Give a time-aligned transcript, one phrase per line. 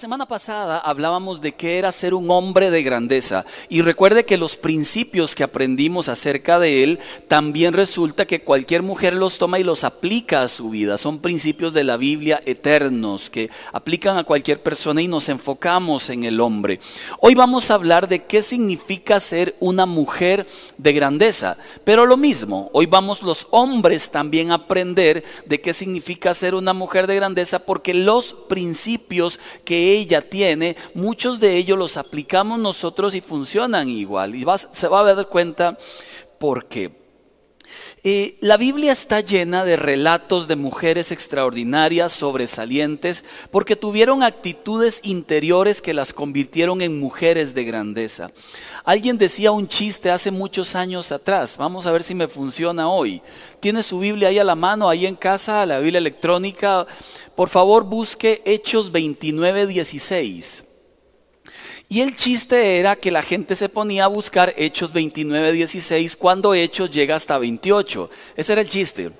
[0.00, 4.56] semana pasada hablábamos de qué era ser un hombre de grandeza y recuerde que los
[4.56, 6.98] principios que aprendimos acerca de él
[7.28, 10.96] también resulta que cualquier mujer los toma y los aplica a su vida.
[10.96, 16.24] Son principios de la Biblia eternos que aplican a cualquier persona y nos enfocamos en
[16.24, 16.80] el hombre.
[17.18, 20.46] Hoy vamos a hablar de qué significa ser una mujer
[20.78, 26.32] de grandeza, pero lo mismo, hoy vamos los hombres también a aprender de qué significa
[26.32, 31.96] ser una mujer de grandeza porque los principios que ella tiene, muchos de ellos los
[31.96, 34.34] aplicamos nosotros y funcionan igual.
[34.34, 35.78] Y se va a dar cuenta
[36.38, 36.99] por qué.
[38.40, 45.92] La Biblia está llena de relatos de mujeres extraordinarias, sobresalientes, porque tuvieron actitudes interiores que
[45.92, 48.30] las convirtieron en mujeres de grandeza.
[48.84, 53.20] Alguien decía un chiste hace muchos años atrás, vamos a ver si me funciona hoy.
[53.60, 56.86] Tiene su Biblia ahí a la mano, ahí en casa, la Biblia electrónica.
[57.34, 60.69] Por favor, busque Hechos 29, 16.
[61.92, 66.54] Y el chiste era que la gente se ponía a buscar Hechos 29, 16 cuando
[66.54, 68.08] Hechos llega hasta 28.
[68.36, 69.10] Ese era el chiste.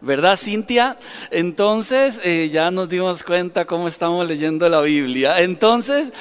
[0.00, 0.96] ¿Verdad, Cintia?
[1.32, 5.40] Entonces, eh, ya nos dimos cuenta cómo estamos leyendo la Biblia.
[5.40, 6.12] Entonces,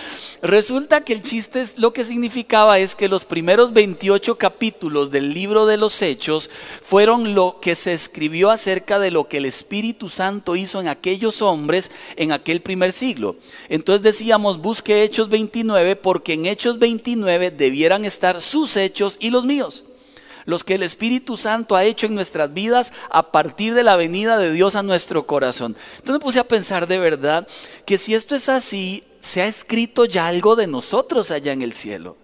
[0.42, 5.32] resulta que el chiste es, lo que significaba es que los primeros 28 capítulos del
[5.32, 6.50] libro de los Hechos
[6.84, 11.44] fueron lo que se escribió acerca de lo que el Espíritu Santo hizo en aquellos
[11.44, 13.36] hombres en aquel primer siglo.
[13.70, 19.46] Entonces decíamos, busque Hechos 29 porque en Hechos 29 debieran estar sus hechos y los
[19.46, 19.84] míos
[20.48, 24.38] los que el Espíritu Santo ha hecho en nuestras vidas a partir de la venida
[24.38, 25.76] de Dios a nuestro corazón.
[25.98, 27.46] Entonces me puse a pensar de verdad
[27.86, 31.74] que si esto es así, se ha escrito ya algo de nosotros allá en el
[31.74, 32.16] cielo.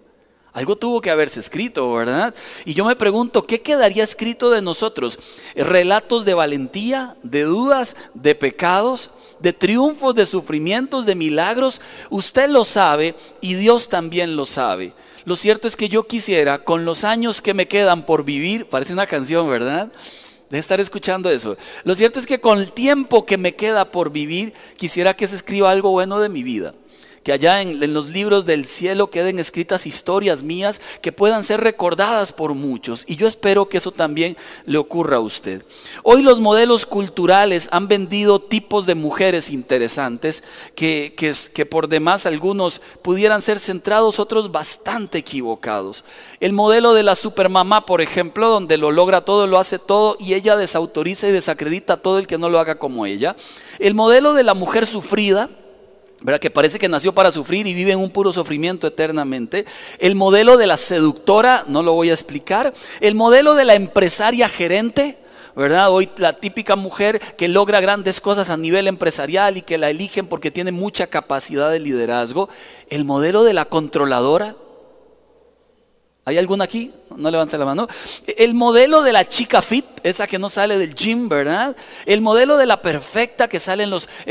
[0.54, 2.34] Algo tuvo que haberse escrito, ¿verdad?
[2.64, 5.18] Y yo me pregunto, ¿qué quedaría escrito de nosotros?
[5.54, 11.82] ¿Relatos de valentía, de dudas, de pecados, de triunfos, de sufrimientos, de milagros?
[12.08, 14.94] Usted lo sabe y Dios también lo sabe.
[15.24, 18.92] Lo cierto es que yo quisiera, con los años que me quedan por vivir, parece
[18.92, 19.90] una canción, ¿verdad?
[20.50, 21.56] De estar escuchando eso.
[21.84, 25.36] Lo cierto es que con el tiempo que me queda por vivir, quisiera que se
[25.36, 26.74] escriba algo bueno de mi vida
[27.24, 32.32] que allá en, los libros del cielo queden escritas historias mías que puedan ser recordadas
[32.32, 33.04] por muchos.
[33.08, 34.36] Y yo espero que eso también
[34.66, 35.64] le ocurra a usted.
[36.02, 42.26] Hoy los modelos culturales han vendido tipos de mujeres interesantes que, que, que por demás
[42.26, 46.04] algunos pudieran ser centrados, otros bastante equivocados.
[46.40, 50.34] El modelo de la supermamá, por ejemplo, donde lo logra todo, lo hace todo y
[50.34, 53.34] ella desautoriza y desacredita a todo el que no lo haga como ella.
[53.78, 55.48] El modelo de la mujer sufrida
[56.24, 56.40] ¿verdad?
[56.40, 59.66] que parece que nació para sufrir y vive en un puro sufrimiento eternamente.
[59.98, 62.72] El modelo de la seductora, no lo voy a explicar.
[63.00, 65.18] El modelo de la empresaria gerente,
[65.54, 65.90] ¿verdad?
[65.90, 70.26] Hoy la típica mujer que logra grandes cosas a nivel empresarial y que la eligen
[70.26, 72.48] porque tiene mucha capacidad de liderazgo.
[72.88, 74.56] El modelo de la controladora.
[76.24, 76.90] ¿Hay alguna aquí?
[77.16, 77.86] no levante la mano.
[78.36, 81.76] El modelo de la chica fit, esa que no sale del gym, ¿verdad?
[82.06, 83.90] El modelo de la perfecta que sale en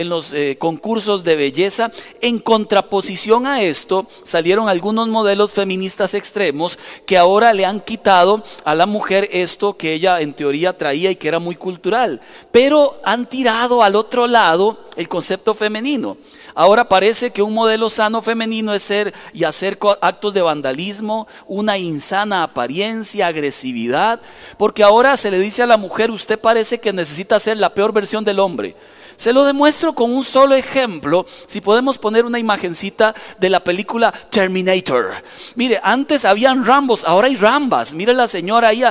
[0.10, 1.92] los, eh, concursos de belleza.
[2.22, 8.76] En contraposición a esto, salieron algunos modelos feministas extremos que ahora le han quitado a
[8.76, 12.22] la mujer esto que ella en teoría traía y que era muy cultural.
[12.52, 16.18] Pero han tirado al otro lado el concepto femenino.
[16.56, 21.78] Ahora parece que un modelo sano femenino es ser y hacer actos de vandalismo, una
[21.78, 24.22] insana apariencia agresividad,
[24.58, 27.94] porque ahora se le dice a la mujer, usted parece que necesita ser la peor
[27.94, 28.76] versión del hombre.
[29.16, 34.12] Se lo demuestro con un solo ejemplo, si podemos poner una imagencita de la película
[34.12, 35.24] Terminator.
[35.56, 37.94] Mire, antes habían Rambos, ahora hay Rambas.
[37.94, 38.84] Mire la señora ahí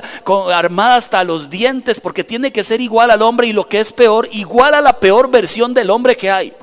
[0.53, 3.93] armada hasta los dientes porque tiene que ser igual al hombre y lo que es
[3.93, 6.55] peor, igual a la peor versión del hombre que hay.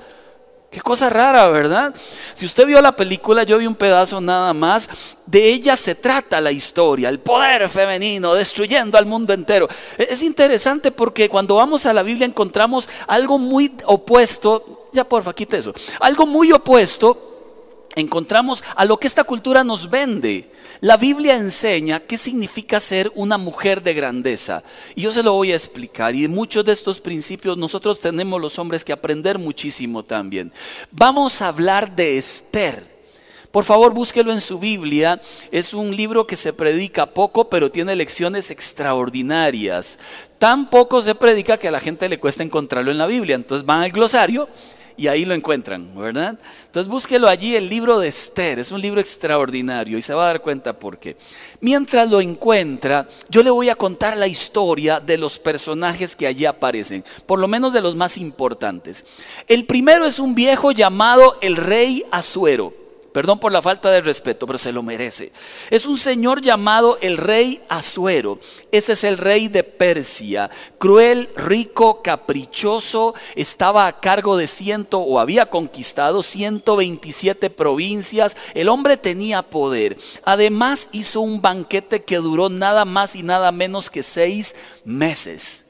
[0.71, 1.95] Qué cosa rara, ¿verdad?
[2.35, 4.87] Si usted vio la película, yo vi un pedazo nada más,
[5.25, 9.67] de ella se trata la historia, el poder femenino destruyendo al mundo entero.
[9.97, 15.33] E-, es interesante porque cuando vamos a la Biblia encontramos algo muy opuesto, ya porfa,
[15.33, 17.29] quite eso, algo muy opuesto
[17.95, 20.49] encontramos a lo que esta cultura nos vende.
[20.81, 24.63] La Biblia enseña qué significa ser una mujer de grandeza.
[24.95, 26.15] Y yo se lo voy a explicar.
[26.15, 30.53] Y muchos de estos principios nosotros tenemos los hombres que aprender muchísimo también.
[30.91, 32.99] Vamos a hablar de Esther.
[33.51, 35.21] Por favor, búsquelo en su Biblia.
[35.51, 39.99] Es un libro que se predica poco, pero tiene lecciones extraordinarias.
[40.37, 43.35] Tan poco se predica que a la gente le cuesta encontrarlo en la Biblia.
[43.35, 44.47] Entonces van al glosario
[44.99, 46.37] y ahí lo encuentran, ¿verdad?
[46.65, 50.27] Entonces búsquelo allí, el libro de Esther, es un libro extraordinario y se va a
[50.27, 51.15] dar cuenta por qué.
[51.61, 56.45] Mientras lo encuentra, yo le voy a contar la historia de los personajes que allí
[56.45, 59.05] aparecen, por lo menos de los más importantes.
[59.47, 62.73] El primero es un viejo llamado el rey Azuero.
[63.11, 65.31] Perdón por la falta de respeto, pero se lo merece.
[65.71, 68.39] Es un señor llamado el rey Azuero.
[68.71, 70.51] Ese es el rey de Persia.
[70.77, 73.15] Cruel, rico, caprichoso.
[73.35, 78.37] Estaba a cargo de ciento o había conquistado 127 provincias.
[78.53, 79.97] El hombre tenía poder.
[80.23, 85.65] Además hizo un banquete que duró nada más y nada menos que seis meses.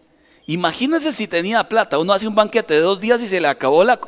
[0.49, 1.99] Imagínense si tenía plata.
[1.99, 3.99] Uno hace un banquete de dos días y se le acabó la,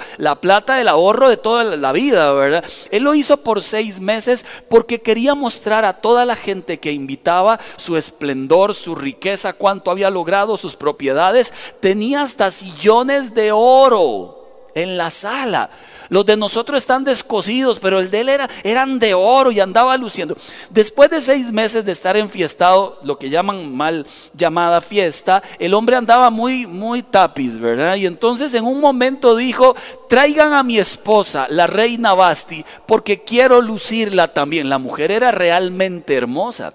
[0.41, 2.65] plata del ahorro de toda la vida, ¿verdad?
[2.89, 7.59] Él lo hizo por seis meses porque quería mostrar a toda la gente que invitaba
[7.77, 11.53] su esplendor, su riqueza, cuánto había logrado, sus propiedades.
[11.79, 14.40] Tenía hasta sillones de oro
[14.75, 15.69] en la sala.
[16.09, 19.97] Los de nosotros están descosidos, pero el de él era, eran de oro y andaba
[19.97, 20.37] luciendo.
[20.69, 25.95] Después de seis meses de estar enfiestado, lo que llaman mal llamada fiesta, el hombre
[25.95, 27.95] andaba muy, muy tapiz, ¿verdad?
[27.95, 29.75] Y entonces en un momento dijo,
[30.09, 34.69] traigan a mi esposa, la reina Basti, porque quiero lucirla también.
[34.69, 36.73] La mujer era realmente hermosa.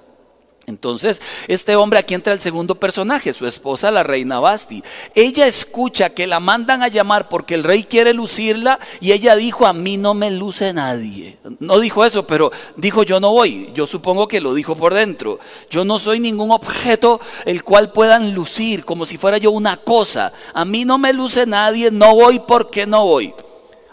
[0.66, 4.82] Entonces, este hombre aquí entra el segundo personaje, su esposa, la reina Basti.
[5.14, 9.66] Ella escucha que la mandan a llamar porque el rey quiere lucirla y ella dijo,
[9.66, 11.38] a mí no me luce nadie.
[11.60, 13.70] No dijo eso, pero dijo, yo no voy.
[13.74, 15.38] Yo supongo que lo dijo por dentro.
[15.70, 20.32] Yo no soy ningún objeto el cual puedan lucir como si fuera yo una cosa.
[20.52, 23.32] A mí no me luce nadie, no voy porque no voy.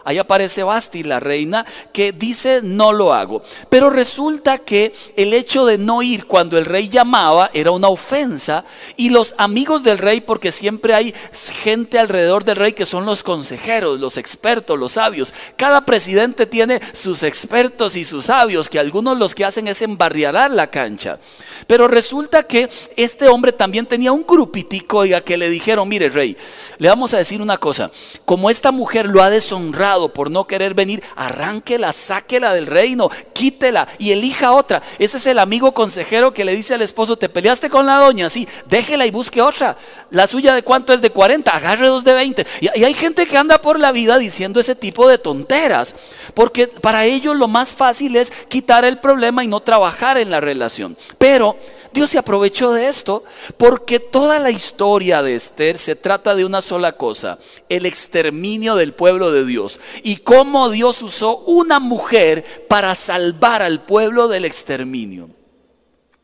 [0.05, 3.41] Ahí aparece Basti, la reina, que dice no lo hago.
[3.69, 8.65] Pero resulta que el hecho de no ir cuando el rey llamaba era una ofensa
[8.97, 11.13] y los amigos del rey, porque siempre hay
[11.61, 15.33] gente alrededor del rey que son los consejeros, los expertos, los sabios.
[15.55, 20.51] Cada presidente tiene sus expertos y sus sabios, que algunos los que hacen es embarriarar
[20.51, 21.19] la cancha.
[21.67, 26.35] Pero resulta que este hombre también tenía un grupitico, oiga, que le dijeron, mire rey,
[26.77, 27.91] le vamos a decir una cosa,
[28.25, 33.87] como esta mujer lo ha deshonrado, por no querer venir, arránquela, sáquela del reino, quítela
[33.97, 34.81] y elija otra.
[34.99, 38.29] Ese es el amigo consejero que le dice al esposo, te peleaste con la doña,
[38.29, 39.77] sí, déjela y busque otra.
[40.09, 42.45] La suya de cuánto es de 40, agarre dos de 20.
[42.61, 45.95] Y, y hay gente que anda por la vida diciendo ese tipo de tonteras,
[46.33, 50.39] porque para ellos lo más fácil es quitar el problema y no trabajar en la
[50.39, 50.97] relación.
[51.17, 51.57] Pero
[51.93, 53.23] Dios se aprovechó de esto
[53.57, 57.37] porque toda la historia de Esther se trata de una sola cosa,
[57.69, 63.81] el exterminio del pueblo de Dios y cómo Dios usó una mujer para salvar al
[63.81, 65.29] pueblo del exterminio.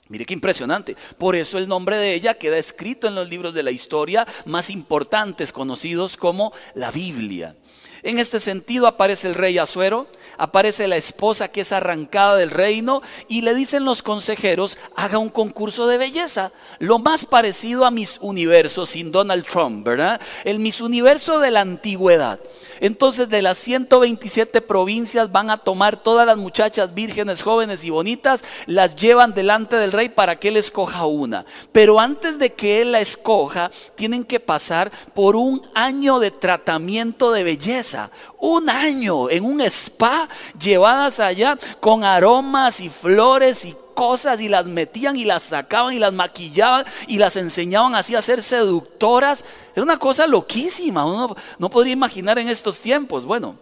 [0.09, 0.95] Mire qué impresionante.
[1.19, 4.71] Por eso el nombre de ella queda escrito en los libros de la historia más
[4.71, 7.55] importantes, conocidos como la Biblia.
[8.01, 10.07] En este sentido aparece el rey Azuero,
[10.39, 15.29] aparece la esposa que es arrancada del reino y le dicen los consejeros, haga un
[15.29, 20.19] concurso de belleza, lo más parecido a Miss Universo sin Donald Trump, ¿verdad?
[20.45, 22.39] El Miss Universo de la antigüedad.
[22.79, 28.43] Entonces de las 127 provincias van a tomar todas las muchachas vírgenes, jóvenes y bonitas,
[28.65, 31.45] las llevan delante del rey para que él escoja una.
[31.71, 37.31] Pero antes de que él la escoja, tienen que pasar por un año de tratamiento
[37.31, 38.09] de belleza.
[38.37, 40.29] Un año en un spa
[40.59, 45.99] llevadas allá con aromas y flores y cosas y las metían y las sacaban y
[45.99, 49.43] las maquillaban y las enseñaban así a ser seductoras.
[49.75, 53.25] Era una cosa loquísima, uno no podría imaginar en estos tiempos.
[53.25, 53.57] Bueno,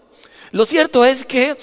[0.52, 1.58] lo cierto es que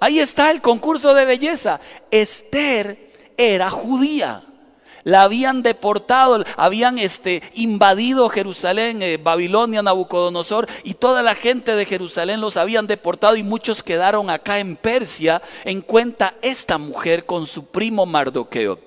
[0.00, 1.78] ahí está el concurso de belleza.
[2.10, 2.96] Esther
[3.36, 4.42] era judía
[5.06, 11.86] la habían deportado, habían este, invadido Jerusalén, eh, Babilonia, Nabucodonosor, y toda la gente de
[11.86, 17.46] Jerusalén los habían deportado y muchos quedaron acá en Persia en cuenta esta mujer con
[17.46, 18.80] su primo Mardoqueo.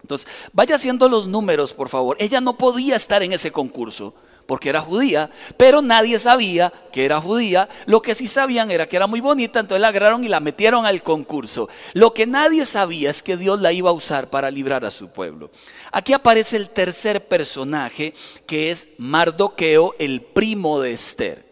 [0.00, 2.16] Entonces, vaya haciendo los números, por favor.
[2.18, 4.14] Ella no podía estar en ese concurso
[4.50, 7.68] porque era judía, pero nadie sabía que era judía.
[7.86, 10.86] Lo que sí sabían era que era muy bonita, entonces la agarraron y la metieron
[10.86, 11.68] al concurso.
[11.92, 15.08] Lo que nadie sabía es que Dios la iba a usar para librar a su
[15.08, 15.52] pueblo.
[15.92, 18.12] Aquí aparece el tercer personaje,
[18.48, 21.46] que es Mardoqueo, el primo de Esther.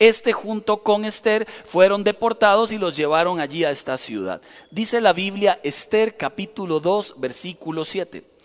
[0.00, 4.42] Este junto con Esther fueron deportados y los llevaron allí a esta ciudad.
[4.72, 8.35] Dice la Biblia Esther capítulo 2 versículo 7.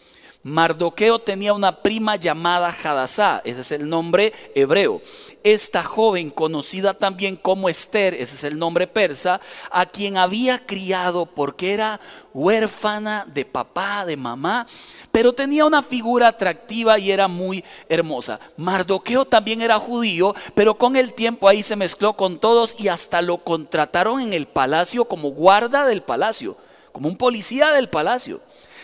[0.43, 4.99] Mardoqueo tenía una prima llamada Hadassah, ese es el nombre hebreo.
[5.43, 11.27] Esta joven, conocida también como Esther, ese es el nombre persa, a quien había criado
[11.27, 11.99] porque era
[12.33, 14.65] huérfana de papá, de mamá,
[15.11, 18.39] pero tenía una figura atractiva y era muy hermosa.
[18.57, 23.21] Mardoqueo también era judío, pero con el tiempo ahí se mezcló con todos y hasta
[23.21, 26.57] lo contrataron en el palacio como guarda del palacio,
[26.91, 28.41] como un policía del palacio.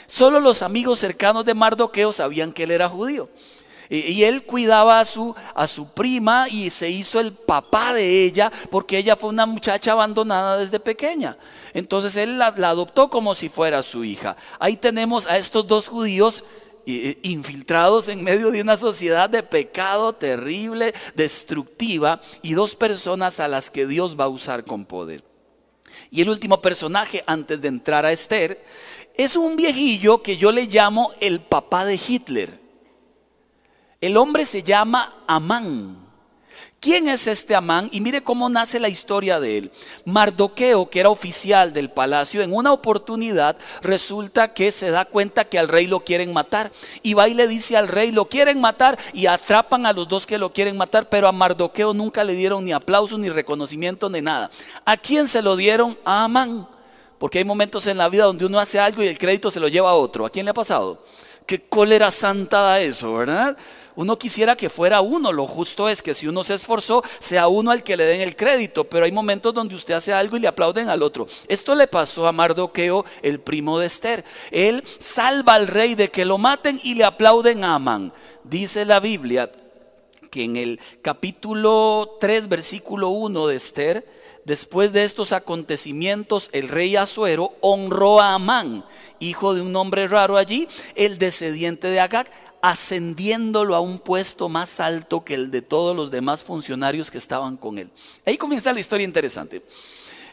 [0.07, 3.29] Solo los amigos cercanos de Mardoqueo sabían que él era judío.
[3.89, 8.51] Y él cuidaba a su, a su prima y se hizo el papá de ella
[8.69, 11.37] porque ella fue una muchacha abandonada desde pequeña.
[11.73, 14.35] Entonces él la, adoptó como si fuera su hija.
[14.59, 16.43] Ahí tenemos a estos dos judíos
[16.85, 23.69] infiltrados en medio de una sociedad de pecado terrible, destructiva, y dos personas a las
[23.69, 25.21] que Dios va a usar con poder.
[26.11, 28.63] Y el último personaje antes de entrar a Esther
[29.17, 32.59] es un viejillo que yo le llamo el papá de Hitler.
[33.99, 36.07] El hombre se llama Amán.
[36.79, 37.89] ¿Quién es este Amán?
[37.91, 39.71] Y mire cómo nace la historia de él.
[40.05, 45.57] Mardoqueo, que era oficial del palacio, en una oportunidad resulta que se da cuenta que
[45.57, 46.71] al rey lo quieren matar.
[47.01, 50.27] Y va y le dice al rey, lo quieren matar y atrapan a los dos
[50.27, 54.21] que lo quieren matar, pero a Mardoqueo nunca le dieron ni aplauso, ni reconocimiento, ni
[54.21, 54.51] nada.
[54.85, 55.97] ¿A quién se lo dieron?
[56.05, 56.67] A Amán.
[57.17, 59.67] Porque hay momentos en la vida donde uno hace algo y el crédito se lo
[59.67, 60.25] lleva a otro.
[60.25, 61.03] ¿A quién le ha pasado?
[61.45, 63.57] Qué cólera santa da eso, ¿verdad?
[63.95, 67.71] Uno quisiera que fuera uno, lo justo es que si uno se esforzó, sea uno
[67.71, 70.47] al que le den el crédito, pero hay momentos donde usted hace algo y le
[70.47, 71.25] aplauden al otro.
[71.47, 74.23] Esto le pasó a Mardoqueo, el primo de Esther.
[74.51, 78.13] Él salva al rey de que lo maten y le aplauden a Amán.
[78.43, 79.51] Dice la Biblia
[80.29, 84.05] que en el capítulo 3, versículo 1 de Esther,
[84.47, 88.85] después de estos acontecimientos, el rey Azuero honró a Amán,
[89.19, 94.79] hijo de un hombre raro allí, el descendiente de Agag, ascendiéndolo a un puesto más
[94.79, 97.89] alto que el de todos los demás funcionarios que estaban con él.
[98.25, 99.61] Ahí comienza la historia interesante.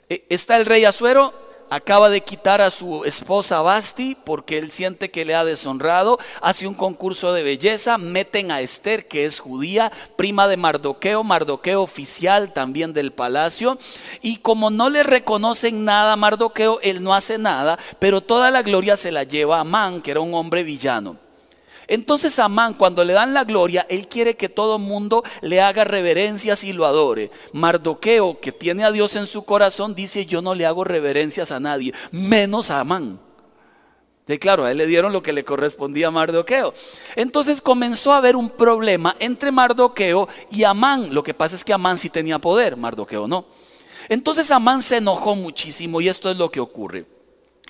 [0.09, 1.35] Eh, está el rey Azuero,
[1.71, 6.67] acaba de quitar a su esposa Basti porque él siente que le ha deshonrado, hace
[6.67, 12.53] un concurso de belleza, meten a Esther, que es judía, prima de Mardoqueo, Mardoqueo oficial
[12.53, 13.79] también del palacio,
[14.23, 18.63] y como no le reconocen nada a Mardoqueo, él no hace nada, pero toda la
[18.63, 21.24] gloria se la lleva a Amán, que era un hombre villano.
[21.89, 26.65] Entonces Amán, cuando le dan la gloria, él quiere que todo mundo le haga reverencias
[26.65, 27.31] y lo adore.
[27.53, 31.61] Mardoqueo, que tiene a Dios en su corazón, dice, yo no le hago reverencias a
[31.61, 33.21] nadie, menos a Amán.
[34.27, 36.73] De claro, a él le dieron lo que le correspondía a Mardoqueo.
[37.15, 41.13] Entonces comenzó a haber un problema entre Mardoqueo y Amán.
[41.13, 43.45] Lo que pasa es que Amán sí tenía poder, Mardoqueo no.
[44.09, 47.14] Entonces Amán se enojó muchísimo y esto es lo que ocurre.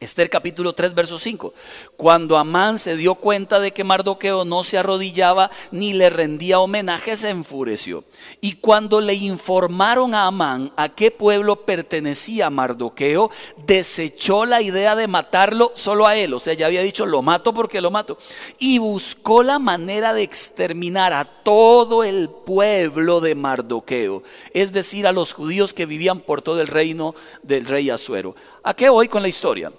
[0.00, 1.54] Esther capítulo 3, verso 5.
[1.96, 7.16] Cuando Amán se dio cuenta de que Mardoqueo no se arrodillaba ni le rendía homenaje,
[7.16, 8.02] se enfureció.
[8.40, 13.30] Y cuando le informaron a Amán a qué pueblo pertenecía Mardoqueo,
[13.66, 16.34] desechó la idea de matarlo solo a él.
[16.34, 18.18] O sea, ya había dicho, lo mato porque lo mato.
[18.58, 24.24] Y buscó la manera de exterminar a todo el pueblo de Mardoqueo.
[24.52, 28.34] Es decir, a los judíos que vivían por todo el reino del rey Azuero.
[28.64, 29.70] ¿A qué voy con la historia?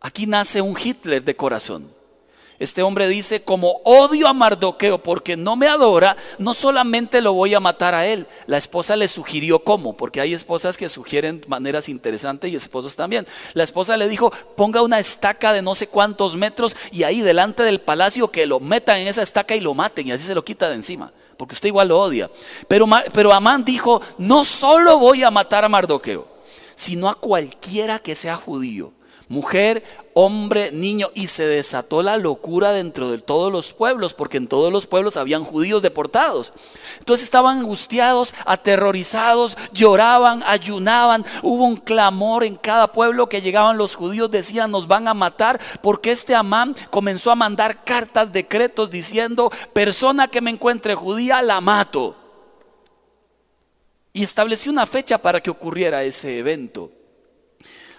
[0.00, 1.94] Aquí nace un Hitler de corazón.
[2.58, 7.52] Este hombre dice, como odio a Mardoqueo porque no me adora, no solamente lo voy
[7.52, 8.26] a matar a él.
[8.46, 13.26] La esposa le sugirió cómo, porque hay esposas que sugieren maneras interesantes y esposos también.
[13.52, 17.62] La esposa le dijo, ponga una estaca de no sé cuántos metros y ahí delante
[17.62, 20.42] del palacio que lo metan en esa estaca y lo maten y así se lo
[20.42, 22.30] quita de encima, porque usted igual lo odia.
[22.68, 26.35] Pero, pero Amán dijo, no solo voy a matar a Mardoqueo,
[26.76, 28.92] sino a cualquiera que sea judío
[29.28, 29.82] mujer,
[30.14, 34.72] hombre, niño, y se desató la locura dentro de todos los pueblos, porque en todos
[34.72, 36.52] los pueblos habían judíos deportados.
[36.98, 43.96] Entonces estaban angustiados, aterrorizados, lloraban, ayunaban, hubo un clamor en cada pueblo que llegaban los
[43.96, 49.50] judíos, decían, nos van a matar, porque este Amán comenzó a mandar cartas, decretos, diciendo,
[49.72, 52.25] persona que me encuentre judía, la mato.
[54.16, 56.90] Y estableció una fecha para que ocurriera ese evento.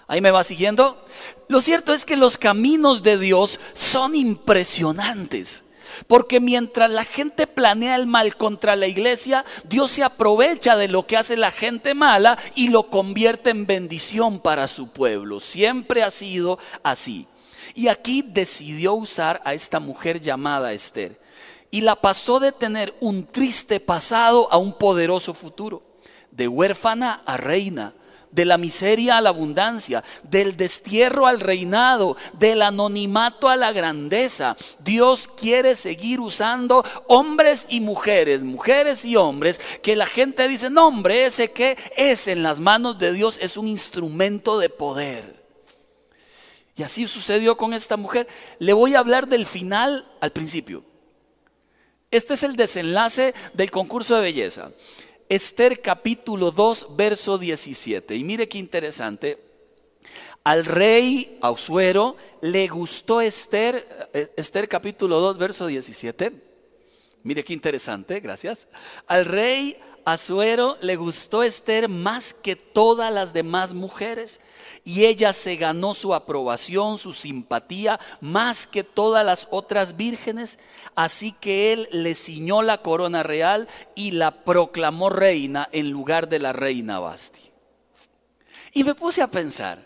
[0.07, 1.05] ¿Ahí me va siguiendo?
[1.47, 5.61] Lo cierto es que los caminos de Dios son impresionantes.
[6.07, 11.05] Porque mientras la gente planea el mal contra la iglesia, Dios se aprovecha de lo
[11.05, 15.39] que hace la gente mala y lo convierte en bendición para su pueblo.
[15.39, 17.27] Siempre ha sido así.
[17.75, 21.21] Y aquí decidió usar a esta mujer llamada Esther.
[21.69, 25.86] Y la pasó de tener un triste pasado a un poderoso futuro.
[26.37, 27.93] De huérfana a reina
[28.31, 34.55] de la miseria a la abundancia, del destierro al reinado, del anonimato a la grandeza.
[34.79, 40.87] Dios quiere seguir usando hombres y mujeres, mujeres y hombres, que la gente dice, no
[40.87, 45.37] hombre, ese que es en las manos de Dios, es un instrumento de poder.
[46.75, 48.27] Y así sucedió con esta mujer.
[48.59, 50.83] Le voy a hablar del final al principio.
[52.11, 54.69] Este es el desenlace del concurso de belleza.
[55.29, 58.15] Esther capítulo 2, verso 17.
[58.15, 59.43] Y mire qué interesante.
[60.43, 66.31] Al rey Ausuero le gustó Esther, eh, Esther capítulo 2, verso 17.
[67.23, 68.67] Mire qué interesante, gracias.
[69.07, 74.39] Al rey Asuero le gustó Esther más que todas las demás mujeres
[74.85, 80.59] y ella se ganó su aprobación, su simpatía, más que todas las otras vírgenes.
[80.95, 86.39] Así que él le ciñó la corona real y la proclamó reina en lugar de
[86.39, 87.51] la reina Basti.
[88.71, 89.83] Y me puse a pensar,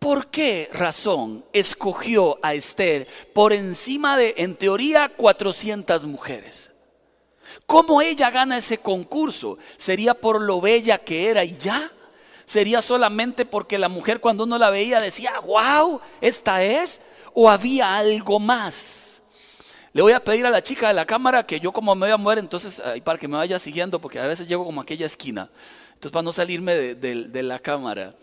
[0.00, 6.72] ¿por qué razón escogió a Esther por encima de, en teoría, 400 mujeres?
[7.68, 9.58] ¿Cómo ella gana ese concurso?
[9.76, 11.92] ¿Sería por lo bella que era y ya?
[12.46, 17.02] ¿Sería solamente porque la mujer cuando uno la veía decía, wow, esta es?
[17.34, 19.20] ¿O había algo más?
[19.92, 22.10] Le voy a pedir a la chica de la cámara que yo como me voy
[22.10, 25.04] a mover, entonces para que me vaya siguiendo, porque a veces llego como a aquella
[25.04, 25.50] esquina.
[25.88, 28.14] Entonces para no salirme de la cámara.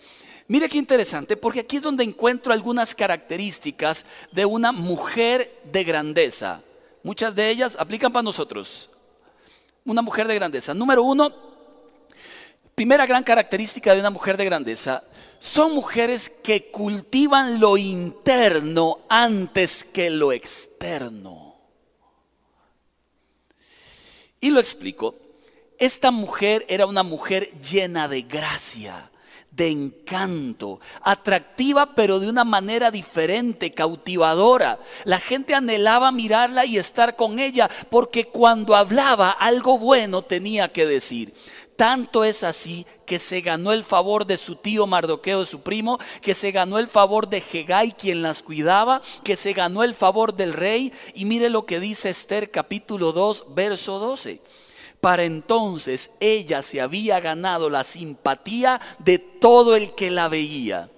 [0.47, 6.61] Mire qué interesante, porque aquí es donde encuentro algunas características de una mujer de grandeza.
[7.03, 8.89] Muchas de ellas aplican para nosotros.
[9.86, 10.74] Una mujer de grandeza.
[10.74, 11.32] Número uno,
[12.74, 15.04] primera gran característica de una mujer de grandeza,
[15.39, 21.56] son mujeres que cultivan lo interno antes que lo externo.
[24.42, 25.15] Y lo explico.
[25.77, 29.12] Esta mujer era una mujer llena de gracia,
[29.55, 34.79] de encanto, atractiva pero de una manera diferente, cautivadora.
[35.05, 40.85] La gente anhelaba mirarla y estar con ella porque cuando hablaba algo bueno tenía que
[40.85, 41.33] decir.
[41.75, 46.33] Tanto es así que se ganó el favor de su tío Mardoqueo, su primo, que
[46.33, 50.53] se ganó el favor de Hegai, quien las cuidaba, que se ganó el favor del
[50.53, 50.93] rey.
[51.15, 54.39] Y mire lo que dice Esther capítulo 2, verso 12.
[55.05, 60.89] Para entonces ella se había ganado la simpatía de todo el que la veía.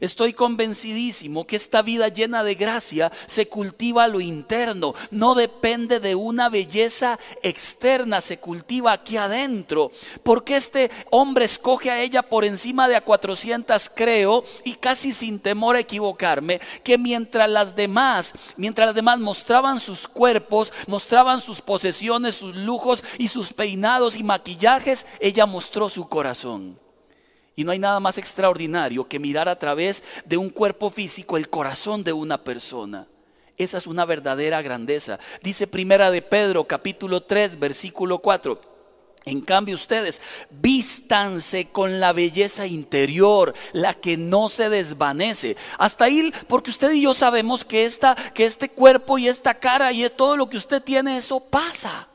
[0.00, 6.14] Estoy convencidísimo que esta vida llena de gracia se cultiva lo interno, no depende de
[6.14, 9.90] una belleza externa, se cultiva aquí adentro.
[10.22, 15.40] Porque este hombre escoge a ella por encima de a 400, creo, y casi sin
[15.40, 21.60] temor a equivocarme, que mientras las demás, mientras las demás mostraban sus cuerpos, mostraban sus
[21.60, 26.78] posesiones, sus lujos y sus peinados y maquillajes, ella mostró su corazón.
[27.58, 31.50] Y no hay nada más extraordinario que mirar a través de un cuerpo físico el
[31.50, 33.08] corazón de una persona.
[33.56, 35.18] Esa es una verdadera grandeza.
[35.42, 38.60] Dice Primera de Pedro, capítulo 3, versículo 4.
[39.24, 45.56] En cambio ustedes, vístanse con la belleza interior, la que no se desvanece.
[45.78, 49.90] Hasta ahí, porque usted y yo sabemos que, esta, que este cuerpo y esta cara
[49.90, 52.06] y todo lo que usted tiene, eso pasa.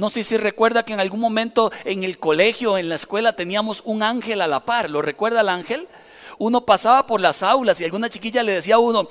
[0.00, 3.82] No sé si recuerda que en algún momento en el colegio, en la escuela, teníamos
[3.84, 4.88] un ángel a la par.
[4.88, 5.86] ¿Lo recuerda el ángel?
[6.38, 9.06] Uno pasaba por las aulas y alguna chiquilla le decía a uno,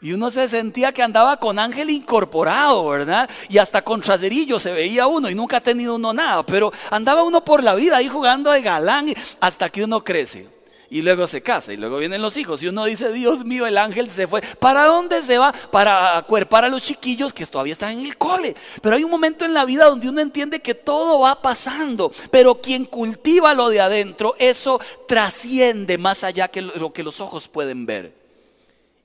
[0.00, 3.30] y uno se sentía que andaba con ángel incorporado, ¿verdad?
[3.48, 7.22] Y hasta con traserillo se veía uno y nunca ha tenido uno nada, pero andaba
[7.22, 9.06] uno por la vida ahí jugando de galán
[9.38, 10.55] hasta que uno crece
[10.90, 13.78] y luego se casa y luego vienen los hijos y uno dice, Dios mío, el
[13.78, 14.40] ángel se fue.
[14.40, 15.52] ¿Para dónde se va?
[15.52, 18.54] Para acuerpar a los chiquillos que todavía están en el cole.
[18.82, 22.60] Pero hay un momento en la vida donde uno entiende que todo va pasando, pero
[22.60, 27.86] quien cultiva lo de adentro, eso trasciende más allá que lo que los ojos pueden
[27.86, 28.25] ver.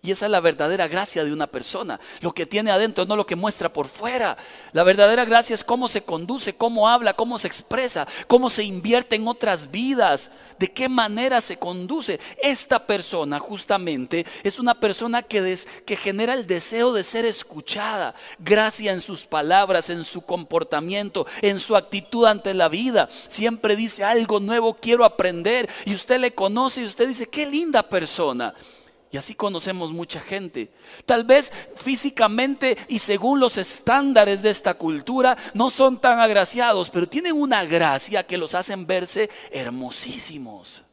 [0.04, 2.00] Y esa es la verdadera gracia de una persona.
[2.22, 4.36] Lo que tiene adentro, no lo que muestra por fuera.
[4.74, 9.16] La verdadera gracia es cómo se conduce, cómo habla, cómo se expresa, cómo se invierte
[9.16, 12.20] en otras vidas, de qué manera se conduce.
[12.42, 18.16] Esta persona justamente es una persona que, que genera el deseo de ser escuchada.
[18.40, 23.08] Gracia en sus palabras, en su comportamiento, en su actitud ante la vida.
[23.28, 25.70] Siempre dice algo nuevo, quiero aprender.
[25.86, 28.56] Y usted le conoce y usted dice, qué linda persona.
[29.12, 30.72] Y así conocemos mucha gente.
[31.06, 37.10] Tal vez físicamente y según los estándares de esta cultura no son tan agraciados, pero
[37.10, 40.84] tienen una gracia que los hacen verse hermosísimos.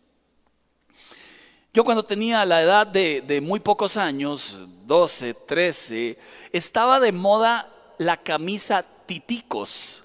[1.72, 6.18] Yo cuando tenía la edad de, muy pocos años, 12, 13,
[6.52, 10.02] estaba de moda la camisa titicos.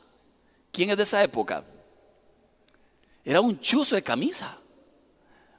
[0.71, 1.63] ¿Quién es de esa época?
[3.25, 4.55] Era un chuzo de camisa.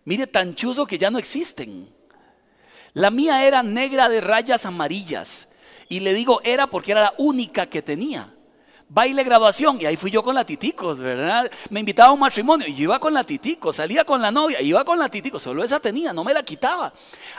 [0.05, 1.94] Mire, tan chuzo que ya no existen.
[2.95, 5.49] La mía era negra de rayas amarillas.
[5.89, 8.31] Y le digo era porque era la única que tenía.
[8.89, 11.51] Baile graduación y ahí fui yo con la titicos, ¿verdad?
[11.71, 14.61] Me invitaba a un matrimonio y yo iba con la titico, salía con la novia,
[14.61, 16.93] iba con la titico, solo esa tenía, no me la quitaba.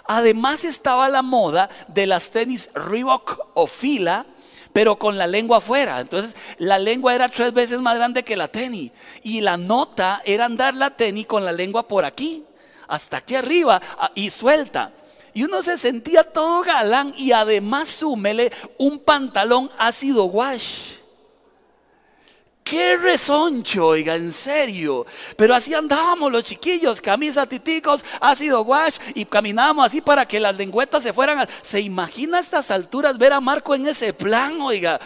[0.05, 4.25] Además estaba la moda de las tenis Reebok o fila,
[4.73, 6.01] pero con la lengua afuera.
[6.01, 8.91] Entonces la lengua era tres veces más grande que la tenis
[9.23, 12.43] y la nota era andar la tenis con la lengua por aquí,
[12.87, 13.81] hasta aquí arriba
[14.15, 14.91] y suelta.
[15.35, 20.95] Y uno se sentía todo galán y además súmele un pantalón ácido wash.
[22.63, 25.05] Qué resoncho, oiga, en serio.
[25.35, 30.55] Pero así andábamos los chiquillos, camisa, titicos, ácido wash y caminábamos así para que las
[30.55, 31.45] lengüetas se fueran.
[31.61, 35.01] ¿Se imagina a estas alturas ver a Marco en ese plan, oiga?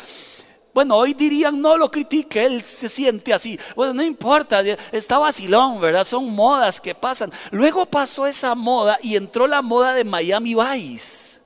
[0.73, 3.60] Bueno, hoy dirían, no lo critique, él se siente así.
[3.75, 6.05] Bueno, no importa, está vacilón, ¿verdad?
[6.05, 7.32] Son modas que pasan.
[7.51, 11.39] Luego pasó esa moda y entró la moda de Miami Vice.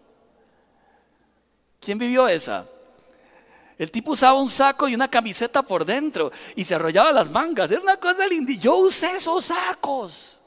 [1.79, 2.65] ¿Quién vivió esa?
[3.77, 7.71] El tipo usaba un saco y una camiseta por dentro y se arrollaba las mangas.
[7.71, 8.53] Era una cosa linda.
[8.53, 10.37] Yo usé esos sacos.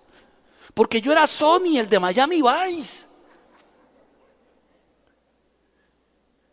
[0.75, 3.07] Porque yo era Sony, el de Miami Vice.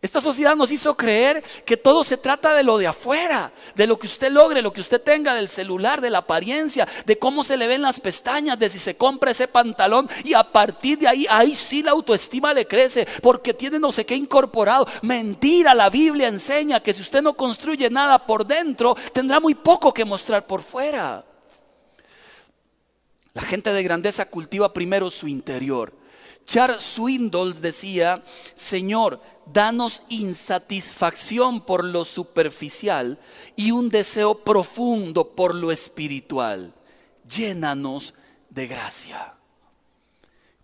[0.03, 3.97] Esta sociedad nos hizo creer que todo se trata de lo de afuera, de lo
[3.97, 7.55] que usted logre, lo que usted tenga, del celular, de la apariencia, de cómo se
[7.55, 11.25] le ven las pestañas, de si se compra ese pantalón y a partir de ahí,
[11.29, 14.85] ahí sí la autoestima le crece porque tiene no sé qué incorporado.
[15.03, 19.93] Mentira, la Biblia enseña que si usted no construye nada por dentro, tendrá muy poco
[19.93, 21.23] que mostrar por fuera.
[23.33, 25.93] La gente de grandeza cultiva primero su interior.
[26.45, 33.17] Charles Swindoll decía, Señor, danos insatisfacción por lo superficial
[33.55, 36.73] y un deseo profundo por lo espiritual.
[37.27, 38.13] Llénanos
[38.49, 39.32] de gracia.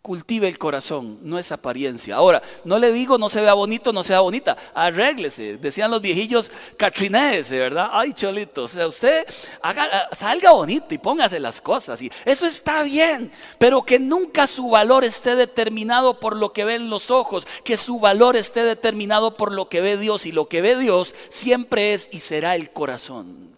[0.10, 2.16] Cultive el corazón, no es apariencia.
[2.16, 4.58] Ahora, no le digo no se vea bonito, no sea bonita.
[4.74, 7.90] Arréglese, decían los viejillos catrinese, ¿verdad?
[7.92, 9.24] Ay, cholito, o sea, usted
[9.62, 9.88] haga,
[10.20, 12.02] salga bonito y póngase las cosas.
[12.02, 16.90] Y eso está bien, pero que nunca su valor esté determinado por lo que ven
[16.90, 20.26] los ojos, que su valor esté determinado por lo que ve Dios.
[20.26, 23.56] Y lo que ve Dios siempre es y será el corazón.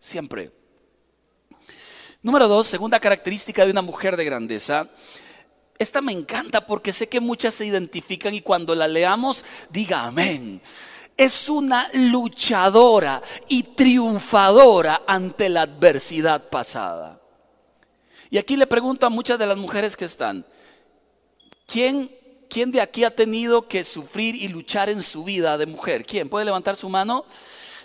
[0.00, 0.50] Siempre.
[2.22, 4.88] Número dos, segunda característica de una mujer de grandeza
[5.78, 10.60] esta me encanta porque sé que muchas se identifican y cuando la leamos, diga amén.
[11.16, 17.20] Es una luchadora y triunfadora ante la adversidad pasada.
[18.30, 20.44] Y aquí le pregunto a muchas de las mujeres que están,
[21.66, 22.10] ¿quién,
[22.50, 26.04] ¿quién de aquí ha tenido que sufrir y luchar en su vida de mujer?
[26.04, 26.28] ¿Quién?
[26.28, 27.24] ¿Puede levantar su mano?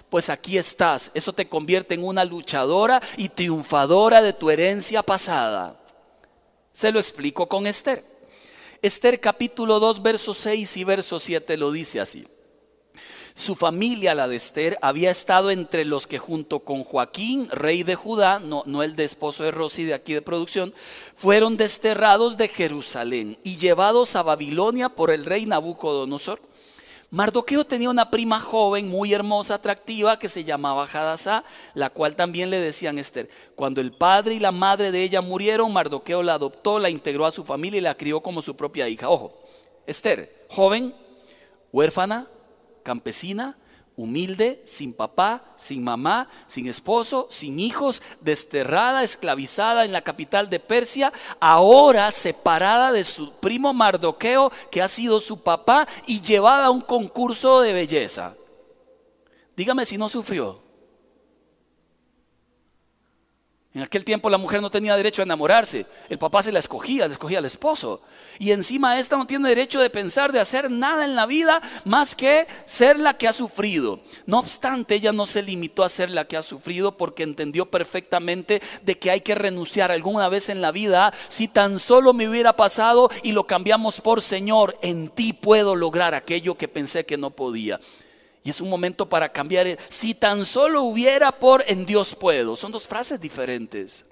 [0.09, 1.11] Pues aquí estás.
[1.13, 5.82] Eso te convierte en una luchadora y triunfadora de tu herencia pasada.
[6.73, 8.03] Se lo explico con Esther.
[8.81, 12.27] Esther capítulo 2, verso 6 y verso 7 lo dice así.
[13.35, 17.95] Su familia, la de Esther, había estado entre los que junto con Joaquín, rey de
[17.95, 20.73] Judá, no, no el de esposo de Rosy de aquí de producción,
[21.15, 26.39] fueron desterrados de Jerusalén y llevados a Babilonia por el rey Nabucodonosor
[27.13, 31.43] Mardoqueo tenía una prima joven, muy hermosa, atractiva, que se llamaba Hadasá,
[31.75, 33.29] la cual también le decían Esther.
[33.53, 37.31] Cuando el padre y la madre de ella murieron, Mardoqueo la adoptó, la integró a
[37.31, 39.09] su familia y la crió como su propia hija.
[39.09, 39.39] Ojo,
[39.85, 40.95] Esther, joven,
[41.71, 42.27] huérfana,
[42.81, 43.59] campesina,
[43.95, 50.59] humilde, sin papá, sin mamá, sin esposo, sin hijos, desterrada, esclavizada en la capital de
[50.59, 56.71] Persia, ahora separada de su primo Mardoqueo, que ha sido su papá, y llevada a
[56.71, 58.35] un concurso de belleza.
[59.55, 60.62] Dígame si no sufrió.
[63.75, 65.87] En aquel tiempo la mujer no tenía derecho a enamorarse.
[66.07, 68.01] El papá se la escogía, le escogía al esposo.
[68.37, 72.13] Y encima esta no tiene derecho de pensar, de hacer nada en la vida más
[72.13, 73.99] que ser la que ha sufrido.
[74.27, 78.61] No obstante, ella no se limitó a ser la que ha sufrido porque entendió perfectamente
[78.83, 81.11] de que hay que renunciar alguna vez en la vida.
[81.27, 86.13] Si tan solo me hubiera pasado y lo cambiamos por Señor, en ti puedo lograr
[86.13, 87.79] aquello que pensé que no podía.
[88.43, 89.77] Y es un momento para cambiar.
[89.89, 92.55] Si tan solo hubiera por en Dios puedo.
[92.55, 94.05] Son dos frases diferentes.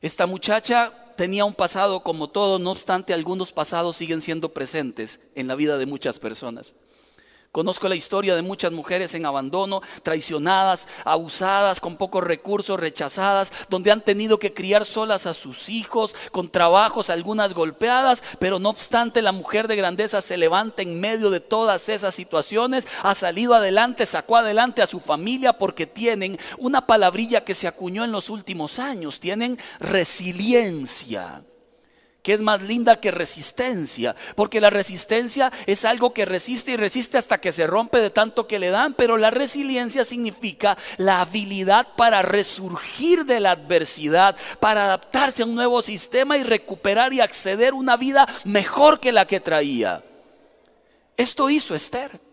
[0.00, 5.48] Esta muchacha tenía un pasado como todo, no obstante algunos pasados siguen siendo presentes en
[5.48, 6.74] la vida de muchas personas.
[7.50, 13.90] Conozco la historia de muchas mujeres en abandono, traicionadas, abusadas, con pocos recursos, rechazadas, donde
[13.90, 19.22] han tenido que criar solas a sus hijos, con trabajos, algunas golpeadas, pero no obstante
[19.22, 24.04] la mujer de grandeza se levanta en medio de todas esas situaciones, ha salido adelante,
[24.04, 28.78] sacó adelante a su familia porque tienen una palabrilla que se acuñó en los últimos
[28.78, 31.42] años, tienen resiliencia
[32.28, 37.16] que es más linda que resistencia, porque la resistencia es algo que resiste y resiste
[37.16, 41.88] hasta que se rompe de tanto que le dan, pero la resiliencia significa la habilidad
[41.96, 47.72] para resurgir de la adversidad, para adaptarse a un nuevo sistema y recuperar y acceder
[47.72, 50.04] a una vida mejor que la que traía.
[51.16, 52.27] Esto hizo Esther.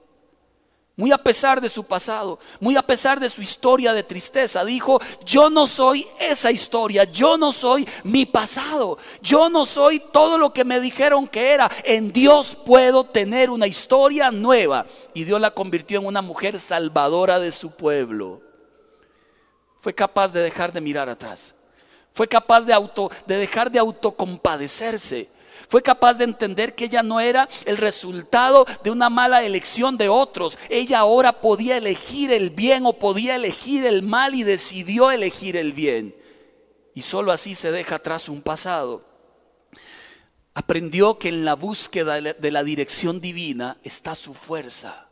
[0.97, 5.01] Muy a pesar de su pasado, muy a pesar de su historia de tristeza, dijo,
[5.25, 10.53] yo no soy esa historia, yo no soy mi pasado, yo no soy todo lo
[10.53, 11.69] que me dijeron que era.
[11.83, 14.85] En Dios puedo tener una historia nueva.
[15.13, 18.41] Y Dios la convirtió en una mujer salvadora de su pueblo.
[19.77, 21.55] Fue capaz de dejar de mirar atrás.
[22.13, 25.27] Fue capaz de, auto, de dejar de autocompadecerse
[25.67, 30.09] fue capaz de entender que ella no era el resultado de una mala elección de
[30.09, 30.57] otros.
[30.69, 35.73] Ella ahora podía elegir el bien o podía elegir el mal y decidió elegir el
[35.73, 36.15] bien.
[36.93, 39.03] Y solo así se deja atrás un pasado.
[40.53, 45.09] Aprendió que en la búsqueda de la dirección divina está su fuerza.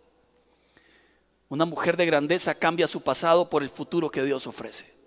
[1.50, 5.03] Una mujer de grandeza cambia su pasado por el futuro que Dios ofrece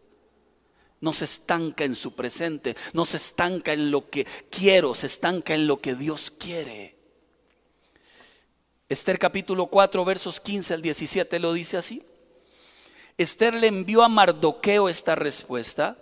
[1.00, 5.54] no se estanca en su presente, no se estanca en lo que quiero, se estanca
[5.54, 6.96] en lo que Dios quiere.
[8.88, 12.02] Esther capítulo 4 versos 15 al 17 lo dice así.
[13.18, 15.98] Esther le envió a Mardoqueo esta respuesta.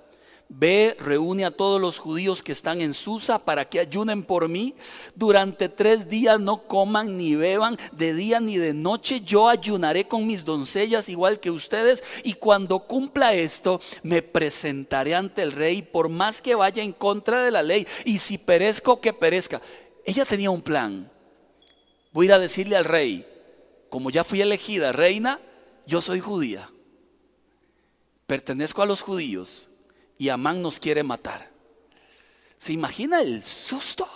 [0.48, 4.74] Ve, reúne a todos los judíos que están en Susa para que ayunen por mí.
[5.14, 9.22] Durante tres días no coman ni beban de día ni de noche.
[9.22, 12.04] Yo ayunaré con mis doncellas igual que ustedes.
[12.24, 17.42] Y cuando cumpla esto, me presentaré ante el rey por más que vaya en contra
[17.42, 17.86] de la ley.
[18.04, 19.62] Y si perezco, que perezca.
[20.04, 21.10] Ella tenía un plan.
[22.12, 23.26] Voy a ir a decirle al rey,
[23.88, 25.40] como ya fui elegida reina,
[25.86, 26.70] yo soy judía.
[28.26, 29.68] Pertenezco a los judíos
[30.18, 31.50] y Amán nos quiere matar.
[32.58, 34.08] ¿Se imagina el susto?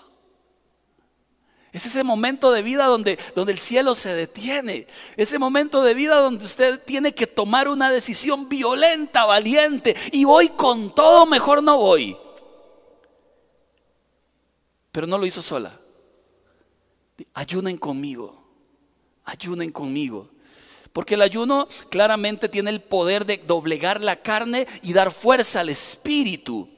[1.72, 4.86] Es ese momento de vida donde, donde el cielo se detiene.
[5.16, 9.94] Ese momento de vida donde usted tiene que tomar una decisión violenta, valiente.
[10.12, 12.16] Y voy con todo, mejor no voy.
[14.92, 15.78] Pero no lo hizo sola.
[17.34, 18.44] Ayunen conmigo.
[19.24, 20.30] Ayunen conmigo.
[20.98, 25.68] Porque el ayuno claramente tiene el poder de doblegar la carne y dar fuerza al
[25.68, 26.68] espíritu.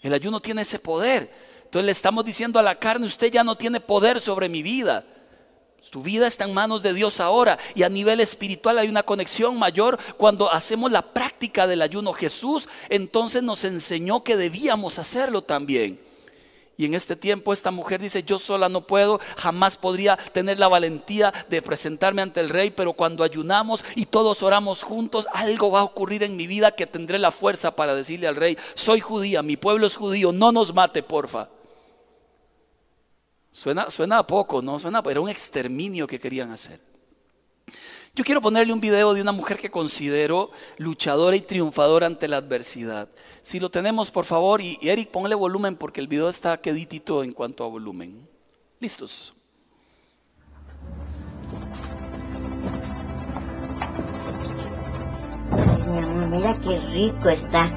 [0.00, 1.28] El ayuno tiene ese poder.
[1.64, 5.04] Entonces le estamos diciendo a la carne, usted ya no tiene poder sobre mi vida.
[5.80, 9.58] Su vida está en manos de Dios ahora y a nivel espiritual hay una conexión
[9.58, 12.12] mayor cuando hacemos la práctica del ayuno.
[12.12, 15.98] Jesús entonces nos enseñó que debíamos hacerlo también.
[16.80, 20.66] Y en este tiempo esta mujer dice, yo sola no puedo, jamás podría tener la
[20.66, 25.80] valentía de presentarme ante el rey, pero cuando ayunamos y todos oramos juntos, algo va
[25.80, 29.42] a ocurrir en mi vida que tendré la fuerza para decirle al rey, soy judía,
[29.42, 31.50] mi pueblo es judío, no nos mate, porfa.
[33.52, 36.80] Suena, suena poco, no suena, era un exterminio que querían hacer.
[38.14, 42.38] Yo quiero ponerle un video de una mujer que considero luchadora y triunfadora ante la
[42.38, 43.08] adversidad.
[43.42, 47.32] Si lo tenemos, por favor, y Eric, ponle volumen porque el video está queditito en
[47.32, 48.28] cuanto a volumen.
[48.80, 49.34] ¿Listos?
[56.30, 57.70] mira qué rico está.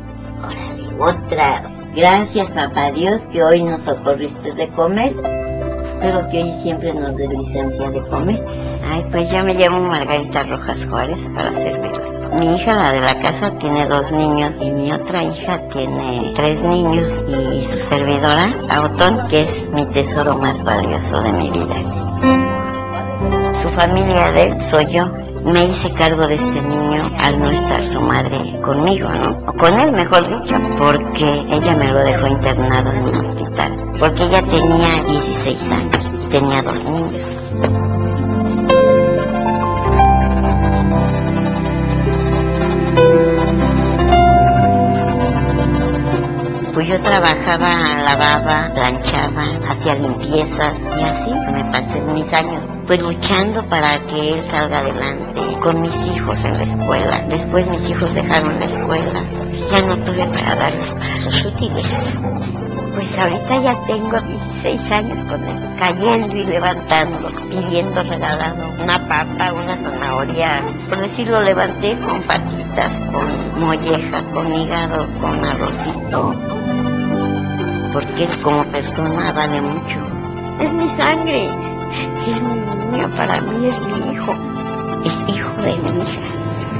[0.43, 1.72] Órale, otra.
[1.96, 5.13] Gracias, papá Dios, que hoy nos socorriste de comer,
[6.02, 8.62] pero que hoy siempre nos des licencia de comer.
[8.86, 12.13] Ay, pues yo me llamo Margarita Rojas Juárez para servirle.
[12.39, 16.63] Mi hija, la de la casa, tiene dos niños y mi otra hija tiene tres
[16.63, 21.76] niños y su servidora, Autón, que es mi tesoro más valioso de mi vida.
[23.62, 25.06] Su familia de él soy yo.
[25.43, 29.43] Me hice cargo de este niño al no estar su madre conmigo, ¿no?
[29.48, 33.93] O con él, mejor dicho, porque ella me lo dejó internado en un hospital.
[34.00, 37.83] Porque ella tenía 16 años y tenía dos niños.
[46.88, 53.98] Yo trabajaba, lavaba, planchaba, hacía limpiezas y así me pasé mis años, pues luchando para
[54.06, 57.26] que él salga adelante con mis hijos en la escuela.
[57.30, 59.24] Después mis hijos dejaron la escuela,
[59.72, 61.86] ya no tuve para darles para sus útiles.
[62.96, 64.19] Pues ahorita ya tengo
[64.62, 70.62] 16 años con él, cayendo y levantando, pidiendo regalado una papa, una zanahoria.
[70.89, 76.62] Por decirlo, levanté con patitas, con mollejas, con hígado, con arrocito.
[77.93, 79.99] Porque él como persona vale mucho.
[80.60, 81.45] Es mi sangre,
[82.27, 84.36] es mi niño, para mí es mi hijo,
[85.06, 86.21] es hijo de mi hija.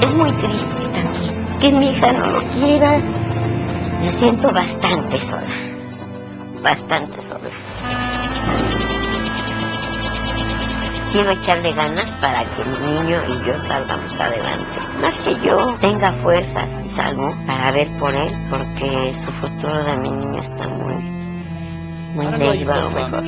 [0.02, 3.00] Es muy triste también que mi hija no lo quiera.
[4.02, 5.74] Me siento bastante sola
[6.64, 7.33] bastante sola.
[11.14, 14.80] Quiero echarle ganas para que mi niño y yo salgamos adelante.
[15.00, 19.98] Más que yo tenga fuerza y salgo para ver por él, porque su futuro de
[19.98, 20.96] mi niño está muy,
[22.16, 23.24] muy mejor.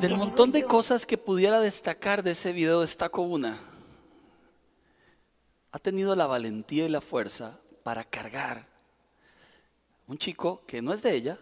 [0.00, 3.56] Del montón de cosas que pudiera destacar de ese video, destaco una.
[5.72, 8.68] Ha tenido la valentía y la fuerza para cargar
[10.06, 11.36] un chico que no es de ella,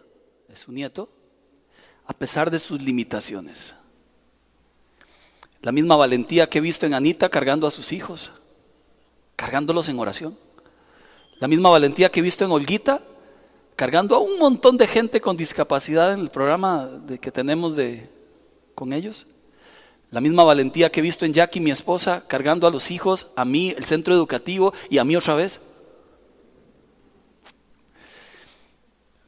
[0.47, 1.11] es su nieto,
[2.07, 3.75] a pesar de sus limitaciones.
[5.61, 8.31] La misma valentía que he visto en Anita cargando a sus hijos,
[9.35, 10.37] cargándolos en oración.
[11.39, 13.01] La misma valentía que he visto en Olguita,
[13.75, 16.89] cargando a un montón de gente con discapacidad en el programa
[17.21, 18.09] que tenemos de,
[18.75, 19.25] con ellos.
[20.11, 23.45] La misma valentía que he visto en Jackie, mi esposa, cargando a los hijos, a
[23.45, 25.61] mí, el centro educativo y a mí otra vez.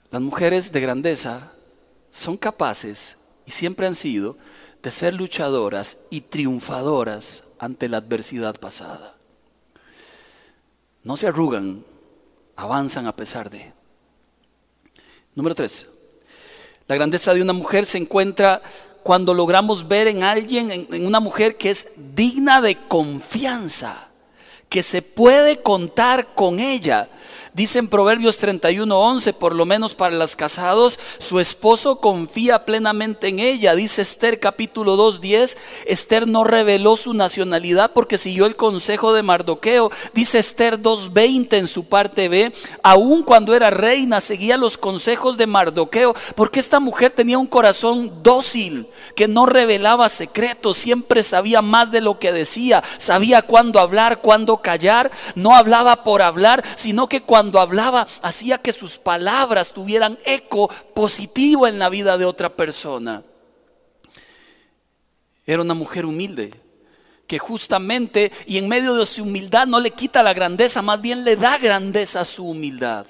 [0.10, 1.54] Las mujeres de grandeza
[2.10, 4.38] son capaces, y siempre han sido,
[4.82, 9.16] de ser luchadoras y triunfadoras ante la adversidad pasada.
[11.04, 11.84] No se arrugan,
[12.56, 13.74] avanzan a pesar de.
[15.36, 15.88] Número tres.
[16.88, 18.62] La grandeza de una mujer se encuentra
[19.04, 24.10] cuando logramos ver en alguien, en, una mujer que es digna de confianza,
[24.70, 27.10] que se puede contar con ella.
[27.54, 33.40] Dice en Proverbios 31:11, por lo menos para los casados, su esposo confía plenamente en
[33.40, 33.76] ella.
[33.76, 39.92] Dice Esther capítulo 2:10, Esther no reveló su nacionalidad porque siguió el consejo de Mardoqueo.
[40.14, 45.48] Dice Esther 2:20 en su parte B, aun cuando era reina seguía los consejos de
[45.48, 51.92] Mardoqueo, porque esta mujer tenía un corazón dócil, que no revelaba secretos, siempre sabía más
[51.92, 57.22] de lo que decía, sabía cuándo hablar, cuándo callar, no hablaba por hablar, sino que
[57.22, 62.56] cuando cuando hablaba hacía que sus palabras tuvieran eco positivo en la vida de otra
[62.56, 63.24] persona.
[65.44, 66.54] Era una mujer humilde
[67.26, 71.26] que justamente y en medio de su humildad no le quita la grandeza, más bien
[71.26, 73.08] le da grandeza a su humildad.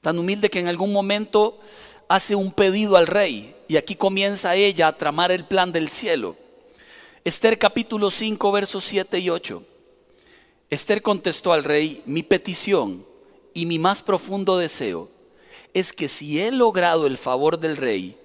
[0.00, 1.58] Tan humilde que en algún momento
[2.06, 6.36] hace un pedido al rey y aquí comienza ella a tramar el plan del cielo.
[7.24, 9.64] Esther capítulo 5 versos 7 y 8.
[10.68, 13.04] Esther contestó al rey, mi petición
[13.54, 15.08] y mi más profundo deseo
[15.74, 18.16] es que si he logrado el favor del rey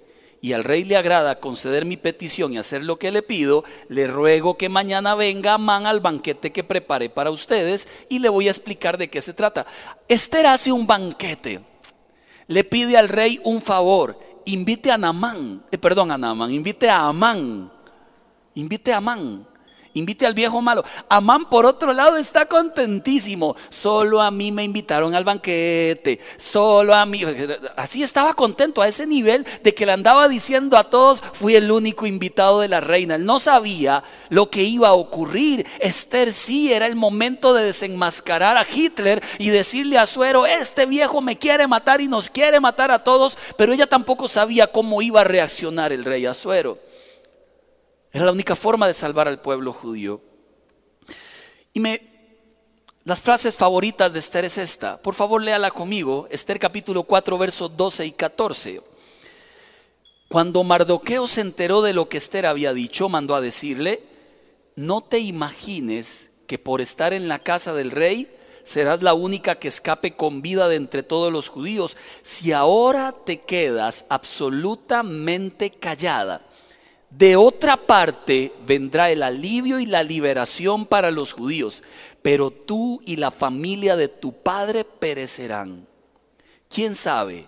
[0.42, 4.08] y al rey le agrada conceder mi petición y hacer lo que le pido, le
[4.08, 8.52] ruego que mañana venga Amán al banquete que preparé para ustedes y le voy a
[8.52, 9.68] explicar de qué se trata.
[10.08, 11.62] Esther hace un banquete,
[12.48, 17.08] le pide al rey un favor, invite a Namán, eh, perdón, a Namán, invite a
[17.08, 17.72] Amán,
[18.56, 19.51] invite a Amán.
[19.94, 20.86] Invite al viejo malo.
[21.10, 23.56] Amán, por otro lado, está contentísimo.
[23.70, 26.20] Solo a mí me invitaron al banquete.
[26.38, 27.24] Solo a mí.
[27.76, 31.70] Así estaba contento a ese nivel de que le andaba diciendo a todos, fui el
[31.70, 33.16] único invitado de la reina.
[33.16, 35.66] Él no sabía lo que iba a ocurrir.
[35.80, 41.22] Esther sí era el momento de desenmascarar a Hitler y decirle a Suero, este viejo
[41.22, 43.38] me quiere matar y nos quiere matar a todos.
[43.58, 46.91] Pero ella tampoco sabía cómo iba a reaccionar el rey Azuero.
[48.12, 50.22] Era la única forma de salvar al pueblo judío.
[51.74, 52.02] Y me,
[53.06, 55.02] las frases favoritas de Esther es esta.
[55.02, 56.28] Por favor, léala conmigo.
[56.30, 58.82] Esther capítulo 4, versos 12 y 14.
[60.28, 64.04] Cuando Mardoqueo se enteró de lo que Esther había dicho, mandó a decirle,
[64.76, 69.68] no te imagines que por estar en la casa del rey serás la única que
[69.68, 71.98] escape con vida de entre todos los judíos.
[72.24, 76.42] Si ahora te quedas absolutamente callada,
[77.12, 81.84] de otra parte vendrá el alivio y la liberación para los judíos,
[82.22, 85.88] pero tú y la familia de tu padre perecerán.
[86.70, 87.48] ¿Quién sabe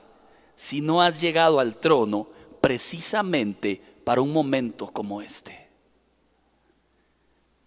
[0.58, 2.28] si no has llegado al trono
[2.60, 5.70] precisamente para un momento como este?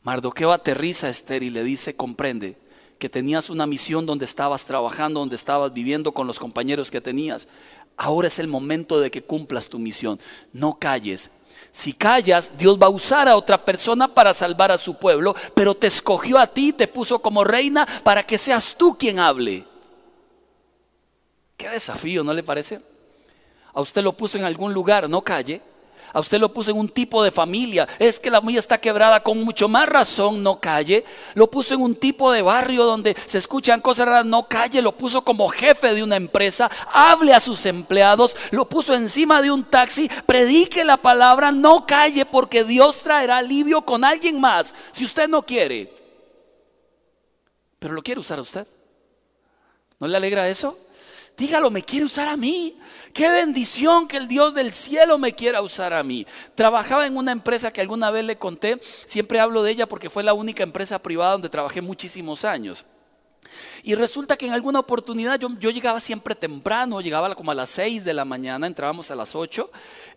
[0.02, 2.59] Mardoqueo aterriza a Esther y le dice, comprende
[2.98, 7.48] que tenías una misión donde estabas trabajando, donde estabas viviendo con los compañeros que tenías.
[7.96, 10.20] Ahora es el momento de que cumplas tu misión.
[10.52, 11.30] No calles,
[11.72, 15.74] si callas, Dios va a usar a otra persona para salvar a su pueblo, pero
[15.74, 19.66] te escogió a ti, te puso como reina para que seas tú quien hable.
[21.57, 22.81] Qué desafío, ¿no le parece?
[23.72, 25.61] A usted lo puso en algún lugar, no calle.
[26.16, 27.87] A usted lo puso en un tipo de familia.
[27.98, 31.05] Es que la mía está quebrada con mucho más razón, no calle.
[31.34, 34.80] Lo puso en un tipo de barrio donde se escuchan cosas raras, no calle.
[34.80, 36.70] Lo puso como jefe de una empresa.
[36.90, 38.34] Hable a sus empleados.
[38.51, 40.09] Lo puso encima de un taxi.
[40.24, 44.74] Predique la palabra, no calle porque Dios traerá alivio con alguien más.
[44.93, 45.93] Si usted no quiere.
[47.78, 48.66] Pero lo quiere usar a usted.
[50.01, 50.78] ¿No le alegra eso?
[51.36, 52.74] Dígalo, me quiere usar a mí.
[53.16, 56.26] Qué bendición que el Dios del cielo me quiera usar a mí.
[56.54, 60.22] Trabajaba en una empresa que alguna vez le conté, siempre hablo de ella porque fue
[60.22, 62.84] la única empresa privada donde trabajé muchísimos años.
[63.82, 68.05] Y resulta que en alguna oportunidad yo, llegaba siempre temprano, llegaba como a las 6
[68.05, 69.70] de la mañana, entrábamos a las 8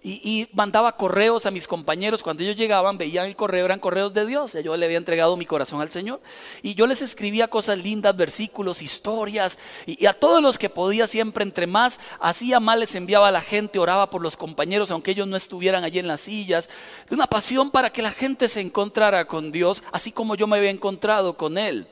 [0.03, 2.23] y, mandaba correos a mis compañeros.
[2.23, 4.57] Cuando ellos llegaban, veían el correo, eran correos de Dios.
[4.63, 6.21] Yo le había entregado mi corazón al Señor.
[6.63, 9.57] Y yo les escribía cosas lindas, versículos, historias.
[9.85, 13.41] Y, a todos los que podía, siempre entre más, hacía mal, les enviaba a la
[13.41, 16.69] gente, oraba por los compañeros, aunque ellos no estuvieran allí en las sillas.
[17.09, 20.69] Una pasión para que la gente se encontrara con Dios, así como yo me había
[20.69, 21.87] encontrado con Él.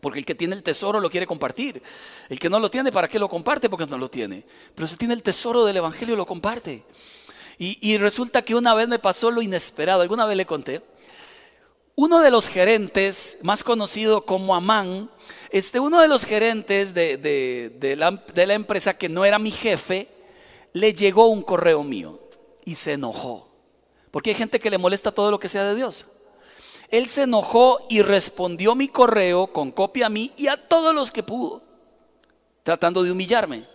[0.00, 1.82] Porque el que tiene el tesoro lo quiere compartir.
[2.28, 3.68] El que no lo tiene, ¿para qué lo comparte?
[3.68, 4.44] Porque no lo tiene.
[4.74, 6.84] Pero si tiene el tesoro del Evangelio, lo comparte.
[7.58, 10.02] Y, resulta que una vez me pasó lo inesperado.
[10.02, 10.82] Alguna vez le conté.
[11.94, 15.10] Uno de los gerentes, más conocido como Amán,
[15.50, 20.08] este, uno de los gerentes de, la, de la empresa que no era mi jefe,
[20.74, 22.20] le llegó un correo mío
[22.66, 23.48] y se enojó.
[24.10, 26.04] Porque hay gente que le molesta todo lo que sea de Dios.
[26.90, 31.10] Él se enojó y respondió mi correo con copia a mí y a todos los
[31.10, 31.62] que pudo,
[32.62, 33.66] tratando de humillarme.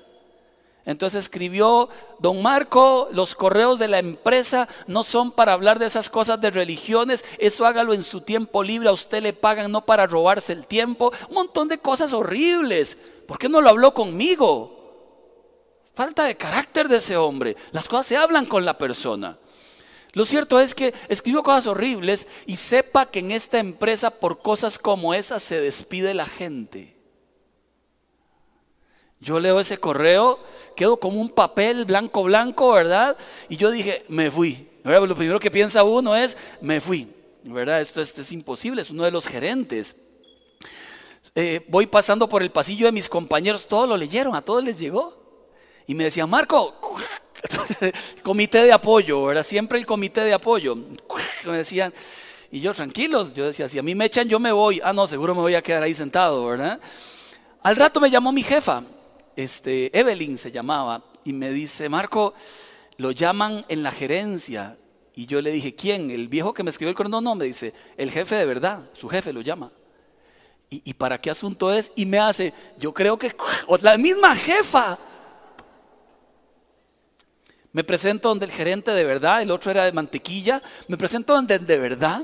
[0.85, 6.09] Entonces escribió, don Marco, los correos de la empresa no son para hablar de esas
[6.09, 10.07] cosas de religiones, eso hágalo en su tiempo libre, a usted le pagan no para
[10.07, 12.97] robarse el tiempo, un montón de cosas horribles.
[13.27, 14.81] ¿Por qué no lo habló conmigo?
[15.93, 17.55] Falta de carácter de ese hombre.
[17.71, 19.37] Las cosas se hablan con la persona.
[20.13, 24.77] Lo cierto es que escribió cosas horribles y sepa que en esta empresa por cosas
[24.77, 26.97] como esas se despide la gente.
[29.21, 30.39] Yo leo ese correo,
[30.75, 33.15] quedo como un papel blanco blanco, ¿verdad?
[33.49, 34.67] Y yo dije, me fui.
[34.83, 37.07] Lo primero que piensa uno es, me fui.
[37.43, 37.81] ¿Verdad?
[37.81, 39.95] Esto, es imposible, es uno de los gerentes.
[41.35, 44.77] Eh, voy pasando por el pasillo de mis compañeros, todos lo leyeron, a todos les
[44.77, 45.21] llegó.
[45.87, 46.75] Y me decían, Marco,
[48.23, 49.43] comité de apoyo, ¿verdad?
[49.43, 50.75] Siempre el comité de apoyo.
[51.45, 51.93] Me decían,
[52.51, 54.81] y yo tranquilos, yo decía, si a mí me echan, yo me voy.
[54.83, 56.81] Ah, no, seguro me voy a quedar ahí sentado, ¿verdad?
[57.63, 58.83] Al rato me llamó mi jefa,
[59.37, 62.33] este, Evelyn se llamaba, y me dice, Marco,
[62.97, 64.77] lo llaman en la gerencia.
[65.15, 66.11] Y yo le dije, ¿quién?
[66.11, 68.81] El viejo que me escribió el correo, no, no, me dice, el jefe de verdad,
[68.93, 69.71] su jefe lo llama.
[70.69, 71.91] ¿Y, ¿Y, para qué asunto es?
[71.95, 73.33] Y me hace, yo creo que
[73.81, 74.99] la misma jefa
[77.73, 80.61] me presento donde el gerente de verdad, el otro era de mantequilla.
[80.87, 82.23] Me presento donde de verdad.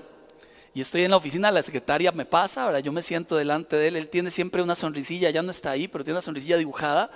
[0.74, 3.88] Y estoy en la oficina, la secretaria me pasa, ahora yo me siento delante de
[3.88, 3.96] él.
[3.96, 7.10] Él tiene siempre una sonrisilla, ya no está ahí, pero tiene una sonrisilla dibujada.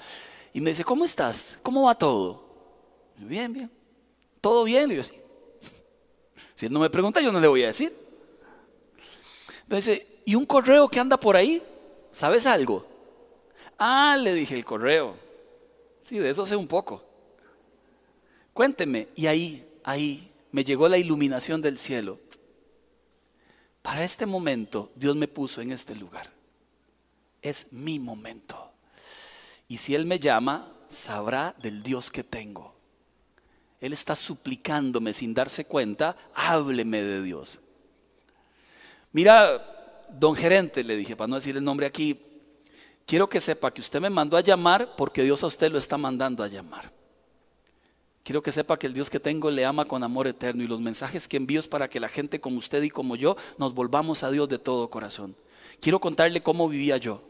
[0.53, 1.59] Y me dice, ¿cómo estás?
[1.61, 2.43] ¿Cómo va todo?
[3.17, 3.69] Bien, bien.
[4.39, 4.87] ¿Todo bien?
[4.87, 5.15] Le digo, sí.
[6.55, 7.93] Si él no me pregunta, yo no le voy a decir.
[9.67, 11.61] Me dice, ¿y un correo que anda por ahí?
[12.11, 12.85] ¿Sabes algo?
[13.77, 15.15] Ah, le dije el correo.
[16.03, 17.10] Sí, de eso sé un poco.
[18.53, 19.07] Cuénteme.
[19.15, 22.19] Y ahí, ahí me llegó la iluminación del cielo.
[23.81, 26.29] Para este momento Dios me puso en este lugar.
[27.41, 28.71] Es mi momento.
[29.67, 32.75] Y si Él me llama, sabrá del Dios que tengo.
[33.79, 37.59] Él está suplicándome sin darse cuenta, hábleme de Dios.
[39.11, 42.19] Mira, don gerente, le dije, para no decir el nombre aquí,
[43.07, 45.97] quiero que sepa que usted me mandó a llamar porque Dios a usted lo está
[45.97, 46.91] mandando a llamar.
[48.31, 50.79] Quiero que sepa que el Dios que tengo le ama con amor eterno y los
[50.79, 54.23] mensajes que envío es para que la gente como usted y como yo nos volvamos
[54.23, 55.35] a Dios de todo corazón.
[55.81, 57.21] Quiero contarle cómo vivía yo.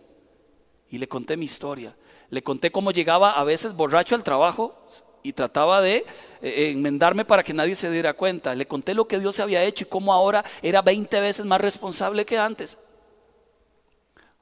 [0.91, 1.95] Y le conté mi historia.
[2.29, 4.79] Le conté cómo llegaba a veces borracho al trabajo
[5.23, 6.05] y trataba de
[6.43, 8.53] eh, enmendarme para que nadie se diera cuenta.
[8.53, 12.27] Le conté lo que Dios había hecho y cómo ahora era 20 veces más responsable
[12.27, 12.77] que antes.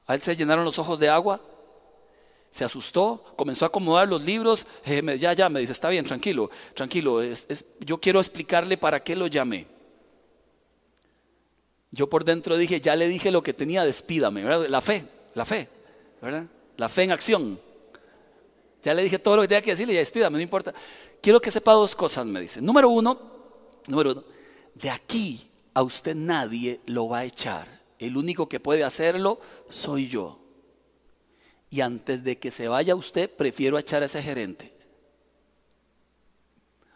[0.06, 1.40] A él se llenaron los ojos de agua
[2.50, 6.50] se asustó, comenzó a acomodar los libros, eh, ya, ya, me dice, está bien, tranquilo,
[6.74, 7.20] tranquilo,
[7.80, 9.66] yo quiero explicarle para qué lo llamé.
[11.92, 14.66] Yo por dentro dije, ya le dije lo que tenía, despídame, ¿verdad?
[14.68, 15.68] La fe, la fe,
[16.20, 16.46] ¿verdad?
[16.76, 17.58] La fe en acción.
[18.82, 20.72] Ya le dije todo lo que tenía que decirle, ya despídame, no importa.
[21.20, 22.60] Quiero que sepa dos cosas, me dice.
[22.60, 23.20] Número uno,
[23.88, 24.24] número uno,
[24.74, 27.80] de aquí a usted nadie lo va a echar.
[27.98, 30.39] El único que puede hacerlo soy yo.
[31.70, 34.76] Y antes de que se vaya usted, prefiero echar a ese gerente.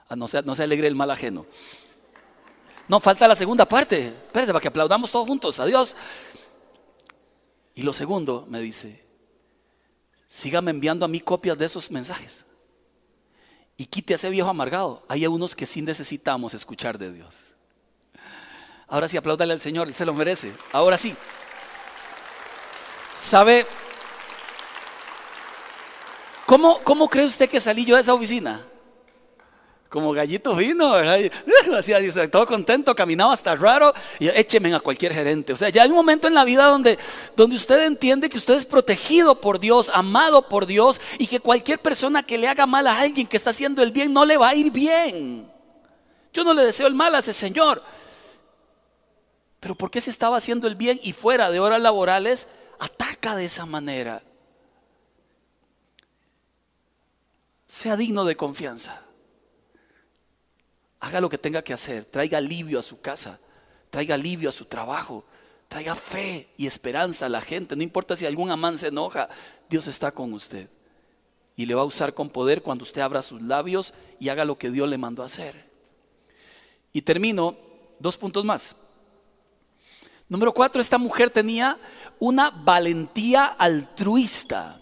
[0.09, 1.47] Ah, no, se, no se alegre el mal ajeno.
[2.89, 4.09] No, falta la segunda parte.
[4.09, 5.61] Espérese para que aplaudamos todos juntos.
[5.61, 5.97] Adiós.
[7.77, 9.03] Y lo segundo, me dice,
[10.27, 12.45] sígame enviando a mí copias de esos mensajes.
[13.77, 15.05] Y quite a ese viejo amargado.
[15.09, 17.53] Hay unos que sí necesitamos escuchar de Dios.
[18.89, 20.53] Ahora sí, apláudale al Señor, Él se lo merece.
[20.73, 21.17] Ahora sí.
[23.17, 23.67] ¿Sabe
[26.47, 28.61] cómo, cómo cree usted que salí yo de esa oficina?
[29.95, 31.31] como gallito vino, ¿verdad?
[32.29, 35.53] todo contento, caminaba hasta raro y écheme a cualquier gerente.
[35.53, 36.99] O sea, ya hay un momento en la vida donde,
[37.37, 41.79] donde usted entiende que usted es protegido por Dios, amado por Dios y que cualquier
[41.79, 44.49] persona que le haga mal a alguien que está haciendo el bien no le va
[44.49, 45.49] a ir bien.
[46.33, 47.81] Yo no le deseo el mal a ese señor.
[49.61, 52.49] Pero ¿por qué se estaba haciendo el bien y fuera de horas laborales
[52.81, 54.21] ataca de esa manera?
[57.75, 59.03] Sea digno de confianza
[61.01, 63.41] haga lo que tenga que hacer, traiga alivio a su casa,
[63.91, 65.25] traiga alivio a su trabajo,
[65.67, 67.75] traiga fe y esperanza a la gente.
[67.75, 69.29] No importa si algún amán se enoja,
[69.69, 70.71] Dios está con usted.
[71.57, 74.57] Y le va a usar con poder cuando usted abra sus labios y haga lo
[74.57, 75.69] que Dios le mandó a hacer.
[76.93, 77.57] Y termino,
[77.99, 78.77] dos puntos más.
[80.29, 81.77] Número cuatro, esta mujer tenía
[82.21, 84.81] una valentía altruista.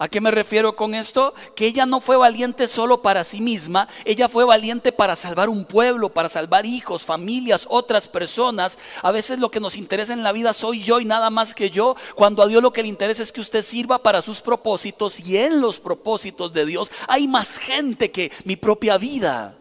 [0.00, 1.34] ¿A qué me refiero con esto?
[1.54, 5.66] Que ella no fue valiente solo para sí misma, ella fue valiente para salvar un
[5.66, 8.78] pueblo, para salvar hijos, familias, otras personas.
[9.02, 11.68] A veces lo que nos interesa en la vida soy yo y nada más que
[11.68, 15.20] yo, cuando a Dios lo que le interesa es que usted sirva para sus propósitos
[15.20, 19.59] y en los propósitos de Dios hay más gente que mi propia vida.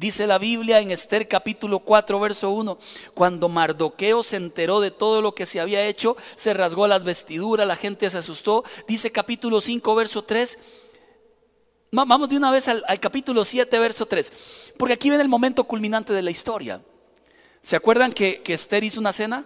[0.00, 2.78] Dice la Biblia en Esther capítulo 4, verso 1,
[3.12, 7.66] cuando Mardoqueo se enteró de todo lo que se había hecho, se rasgó las vestiduras,
[7.66, 8.64] la gente se asustó.
[8.88, 10.58] Dice capítulo 5, verso 3.
[11.92, 14.32] Vamos de una vez al, capítulo 7, verso 3,
[14.78, 16.80] porque aquí viene el momento culminante de la historia.
[17.60, 19.44] ¿Se acuerdan que, que Esther hizo una cena?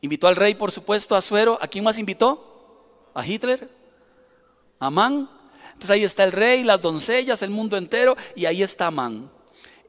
[0.00, 1.56] Invitó al rey, por supuesto, a Suero.
[1.62, 3.12] ¿A quién más invitó?
[3.14, 3.70] ¿A Hitler?
[4.80, 5.30] ¿A Amán?
[5.66, 9.35] Entonces ahí está el rey, las doncellas, el mundo entero, y ahí está Amán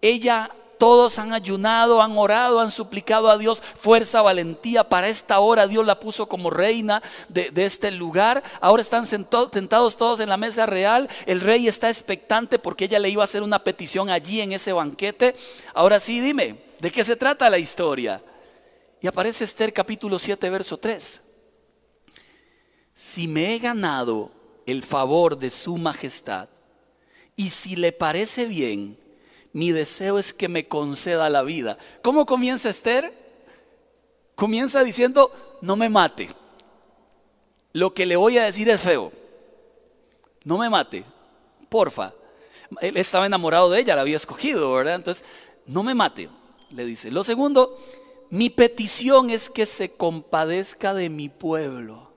[0.02, 4.84] ella, todos han ayunado, han orado, han suplicado a Dios fuerza, valentía.
[4.84, 8.44] Para esta hora Dios la puso como reina de, este lugar.
[8.62, 11.10] Ahora están sentados todos en la mesa real.
[11.26, 14.74] El rey está expectante porque ella le iba a hacer una petición allí en ese
[14.74, 15.36] banquete.
[15.74, 18.22] Ahora sí, dime, ¿de qué se trata la historia?
[19.02, 21.22] Y aparece Esther capítulo 7, verso 3.
[22.96, 24.32] Si me he ganado
[24.66, 26.50] el favor de su majestad
[27.36, 28.98] y si le parece bien,
[29.58, 31.80] mi deseo es que me conceda la vida.
[32.04, 33.12] ¿Cómo comienza Esther?
[34.36, 35.32] Comienza diciendo,
[35.62, 36.30] no me mate.
[37.74, 39.12] Lo que le voy a decir es feo.
[40.44, 41.06] No me mate,
[41.70, 42.14] porfa.
[42.82, 44.94] Él estaba enamorado de ella, la había escogido, ¿verdad?
[44.94, 45.26] Entonces,
[45.66, 46.30] no me mate,
[46.76, 47.10] le dice.
[47.10, 47.80] Lo segundo,
[48.30, 52.14] mi petición es que se compadezca de mi pueblo.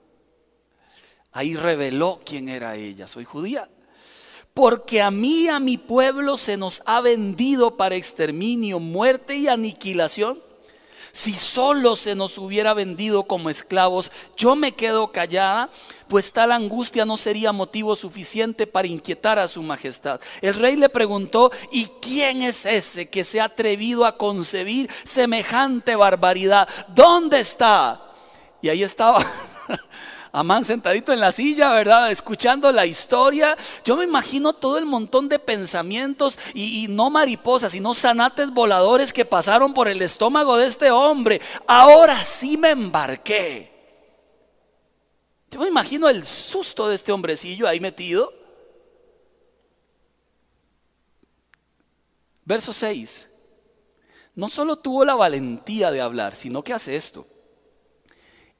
[1.31, 3.07] Ahí reveló quién era ella.
[3.07, 3.67] Soy judía
[4.53, 10.39] porque a mí, a mi pueblo, se nos ha vendido para exterminio, muerte y aniquilación.
[11.13, 15.69] Si solo se nos hubiera vendido como esclavos, yo me quedo callada,
[16.07, 20.21] pues tal angustia no sería motivo suficiente para inquietar a su majestad.
[20.41, 25.97] El rey le preguntó, ¿y quién es ese que se ha atrevido a concebir semejante
[25.97, 26.67] barbaridad?
[26.89, 28.01] ¿Dónde está?
[28.61, 29.19] Y ahí estaba
[30.33, 32.09] Amán sentadito en la silla, ¿verdad?
[32.09, 33.57] Escuchando la historia.
[33.83, 39.25] Yo me imagino todo el montón de pensamientos y, no mariposas, sino zanates voladores que
[39.25, 41.41] pasaron por el estómago de este hombre.
[41.67, 43.71] Ahora sí me embarqué.
[45.49, 48.33] Yo me imagino el susto de este hombrecillo ahí metido.
[52.45, 53.27] Verso 6.
[54.35, 57.27] No solo tuvo la valentía de hablar, sino que hace esto.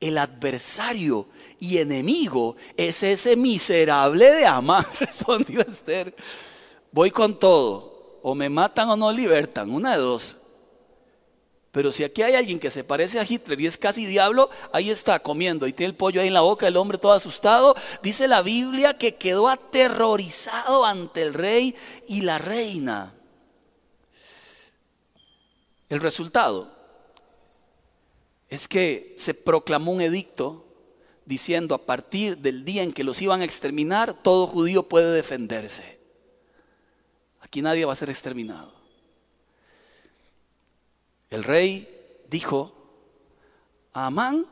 [0.02, 1.28] El adversario
[1.60, 6.14] y enemigo es ese miserable de Amán, respondió Esther.
[6.92, 10.38] Voy con todo, o me matan o no libertan, una de dos.
[11.72, 14.90] Pero si aquí hay alguien que se parece a Hitler y es casi diablo, ahí
[14.90, 17.76] está comiendo y tiene el pollo ahí en la boca, el hombre todo asustado.
[18.04, 21.74] Dice la Biblia que quedó aterrorizado ante el rey
[22.08, 23.14] y la reina.
[25.88, 26.81] El resultado
[28.52, 30.66] es que se proclamó un edicto
[31.26, 35.98] diciendo a partir del día en que los iban a exterminar, todo judío puede defenderse.
[37.40, 38.74] Aquí nadie va a ser exterminado.
[41.30, 41.88] El rey
[42.30, 42.74] dijo
[43.94, 44.46] a Amán,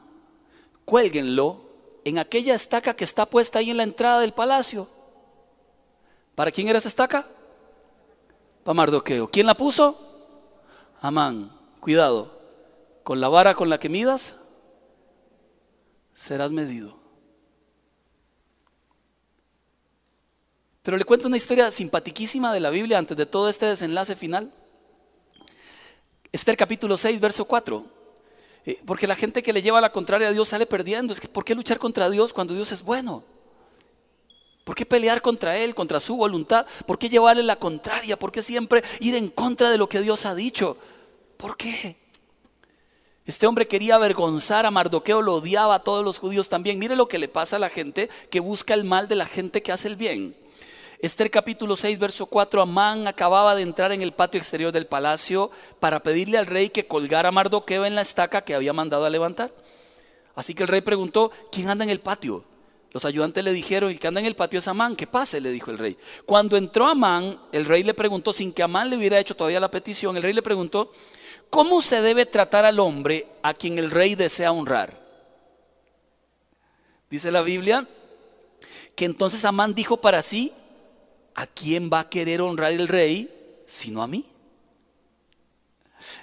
[0.85, 1.59] cuélguenlo
[2.05, 4.87] en aquella estaca que está puesta ahí en la entrada del palacio.
[6.35, 7.27] ¿Para quién era esa estaca?
[8.63, 9.29] Para Mardoqueo.
[9.29, 9.99] ¿Quién la puso?
[11.01, 11.51] Amán.
[11.81, 12.38] Cuidado,
[13.09, 14.35] con la vara con la que midas,
[16.13, 16.95] serás medido.
[20.83, 24.53] Pero le cuento una historia simpatiquísima de la Biblia antes de todo este desenlace final.
[26.31, 27.83] Esther capítulo 6, verso 4.
[28.67, 31.11] Eh, porque la gente que le lleva la contraria a Dios sale perdiendo.
[31.11, 33.23] Es que ¿por qué luchar contra Dios cuando Dios es bueno?
[34.63, 36.67] ¿Por qué pelear contra Él, contra su voluntad?
[36.85, 38.19] ¿Por qué llevarle la contraria?
[38.19, 40.77] ¿Por qué siempre ir en contra de lo que Dios ha dicho?
[41.37, 42.08] ¿Por qué?
[43.29, 46.79] Este hombre quería avergonzar a Mardoqueo, lo odiaba a todos los judíos también.
[46.79, 49.61] Mire lo que le pasa a la gente que busca el mal de la gente
[49.61, 50.35] que hace el bien.
[50.97, 55.51] Esther capítulo 6, verso 4, Amán acababa de entrar en el patio exterior del palacio
[55.79, 59.11] para pedirle al rey que colgara a Mardoqueo en la estaca que había mandado a
[59.11, 59.53] levantar.
[60.33, 62.43] Así que el rey preguntó, ¿quién anda en el patio?
[62.93, 65.51] Los ayudantes le dijeron, el que anda en el patio es Amán, que pase, le
[65.51, 65.95] dijo el rey.
[66.25, 69.69] Cuando entró Amán, el rey le preguntó, sin que Amán le hubiera hecho todavía la
[69.69, 70.91] petición, el rey le preguntó,
[71.49, 74.99] ¿cómo se debe tratar al hombre a quien el rey desea honrar?
[77.09, 77.87] Dice la Biblia
[78.95, 80.51] que entonces Amán dijo para sí,
[81.35, 84.25] ¿a quién va a querer honrar el rey sino a mí?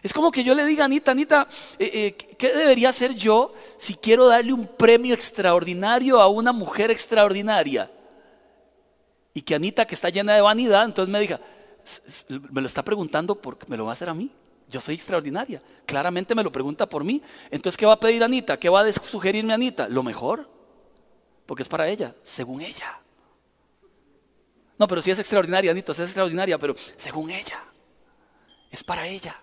[0.02, 1.48] Es como que yo le diga Anita, Anita,
[1.78, 6.90] eh, eh, ¿qué debería hacer yo si quiero darle un premio extraordinario a una mujer
[6.90, 7.90] extraordinaria?
[9.34, 11.40] Y que Anita, que está llena de vanidad, entonces me diga,
[12.50, 14.30] me lo está preguntando porque me lo va a hacer a mí.
[14.68, 15.62] Yo soy extraordinaria.
[15.84, 17.22] Claramente me lo pregunta por mí.
[17.50, 18.58] Entonces, ¿qué va a pedir Anita?
[18.58, 19.88] ¿Qué va a sugerirme Anita?
[19.88, 20.50] Lo mejor.
[21.46, 23.00] Porque es para ella, según ella.
[24.78, 27.62] No, pero si es extraordinaria, Anita, es extraordinaria, pero según ella.
[28.70, 29.40] Es para ella.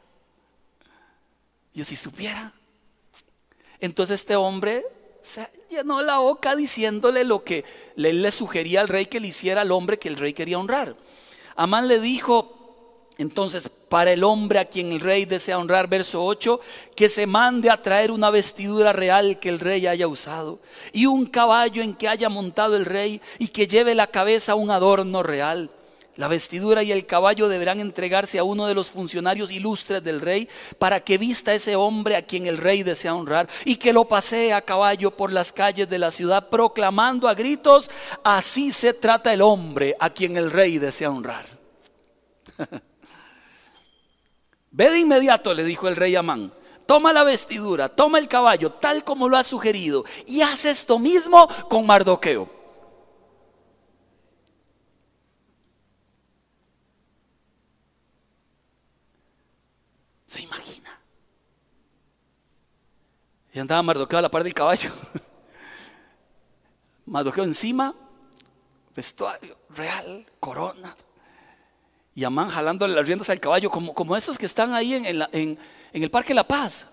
[1.73, 2.53] Yo si supiera.
[3.79, 4.85] Entonces este hombre
[5.21, 7.65] se llenó la boca diciéndole lo que
[7.95, 10.95] él le sugería al rey que le hiciera al hombre que el rey quería honrar.
[11.55, 12.52] Amán le dijo,
[13.19, 16.59] entonces, para el hombre a quien el rey desea honrar, verso 8,
[16.95, 20.59] que se mande a traer una vestidura real que el rey haya usado
[20.93, 24.71] y un caballo en que haya montado el rey y que lleve la cabeza un
[24.71, 25.69] adorno real.
[26.15, 30.47] La vestidura y el caballo deberán entregarse a uno de los funcionarios ilustres del rey
[30.77, 34.53] para que vista ese hombre a quien el rey desea honrar y que lo pasee
[34.53, 37.89] a caballo por las calles de la ciudad proclamando a gritos,
[38.23, 41.47] así se trata el hombre a quien el rey desea honrar.
[44.73, 46.51] Ve de inmediato, le dijo el rey Amán.
[46.87, 51.47] Toma la vestidura, toma el caballo, tal como lo ha sugerido, y haz esto mismo
[51.69, 52.49] con Mardoqueo.
[60.25, 60.99] ¿Se imagina?
[63.53, 64.91] Y andaba Mardoqueo a la par del caballo.
[67.05, 67.93] Mardoqueo encima,
[68.95, 70.95] vestuario real, corona,
[72.15, 75.57] y Amán jalándole las riendas al caballo, como, como esos que están ahí en, en,
[75.93, 76.85] el Parque La Paz.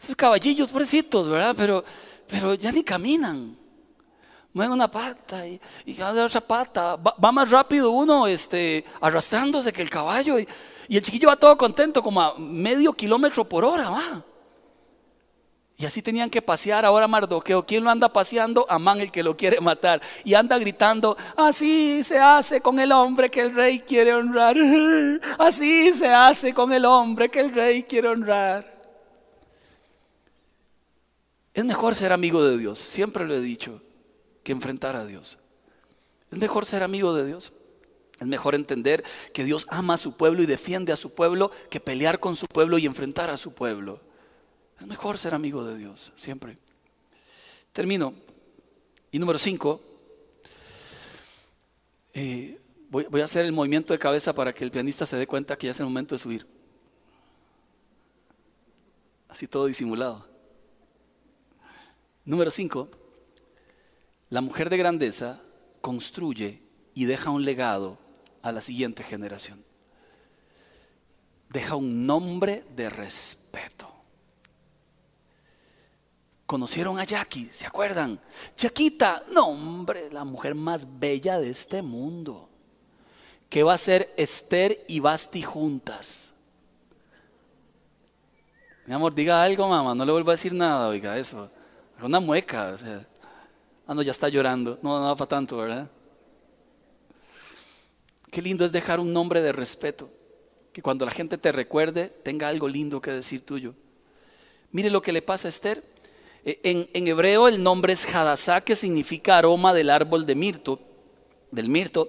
[0.00, 1.54] Esos caballillos pobrecitos, ¿verdad?
[1.56, 1.84] Pero,
[2.26, 3.56] pero ya ni caminan.
[4.54, 6.96] Mueven una pata y, y otra pata.
[6.96, 10.38] Va, más rápido uno este, arrastrándose que el caballo.
[10.38, 10.48] Y,
[10.88, 14.24] y, el chiquillo va todo contento, como a medio kilómetro por hora, va.
[15.80, 17.64] Y así tenían que pasear ahora Mardoqueo.
[17.64, 18.66] ¿Quién lo anda paseando?
[18.68, 20.02] Amán, el que lo quiere matar.
[20.24, 24.56] Y anda gritando, así se hace con el hombre que el rey quiere honrar.
[25.38, 28.76] Así se hace con el hombre que el rey quiere honrar.
[31.54, 33.80] Es mejor ser amigo de Dios, siempre lo he dicho,
[34.42, 35.38] que enfrentar a Dios.
[36.32, 37.52] Es mejor ser amigo de Dios.
[38.20, 41.78] Es mejor entender que Dios ama a su pueblo y defiende a su pueblo que
[41.78, 44.07] pelear con su pueblo y enfrentar a su pueblo.
[44.80, 46.56] Es mejor ser amigo de Dios, siempre.
[47.72, 48.14] Termino.
[49.10, 49.80] Y número cinco,
[52.12, 52.60] eh,
[52.90, 55.56] voy, voy, a hacer el movimiento de cabeza para que el pianista se dé cuenta
[55.56, 56.46] que ya es el momento de subir.
[59.28, 60.26] Así todo disimulado.
[62.24, 62.90] Número cinco,
[64.30, 65.40] la mujer de grandeza
[65.80, 66.60] construye
[66.94, 67.98] y deja un legado
[68.42, 69.62] a la siguiente generación.
[71.48, 73.97] Deja un nombre de respeto.
[76.48, 78.18] Conocieron a Jackie, ¿se acuerdan?
[78.56, 82.48] Chaquita, no hombre, la mujer más bella de este mundo.
[83.50, 86.32] ¿Qué va a ser Esther y Basti juntas?
[88.86, 91.50] Mi amor, diga algo, mamá, no le vuelvo a decir nada, oiga, eso.
[92.00, 93.06] Una mueca, o sea.
[93.86, 94.78] Ah, no, ya está llorando.
[94.80, 95.90] No, va para tanto, ¿verdad?
[98.30, 100.08] Qué lindo es dejar un nombre de respeto.
[100.72, 103.74] Que cuando la gente te recuerde, tenga algo lindo que decir tuyo.
[104.72, 105.97] Mire lo que le pasa a Esther
[106.44, 110.80] En, en hebreo el nombre es Hadassah, que significa aroma del árbol de mirto,
[111.50, 112.08] del mirto.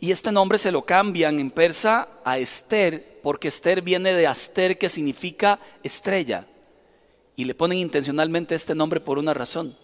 [0.00, 4.78] Y este nombre se lo cambian en persa a Esther, porque Esther viene de Aster,
[4.78, 6.46] que significa estrella.
[7.34, 9.76] Y le ponen intencionalmente este nombre por una razón,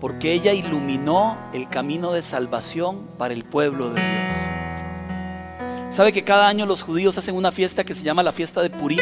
[0.00, 4.34] porque ella iluminó el camino de salvación para el pueblo de Dios.
[5.90, 8.70] ¿Sabe que cada año los judíos hacen una fiesta que se llama la fiesta de
[8.70, 9.00] Purim?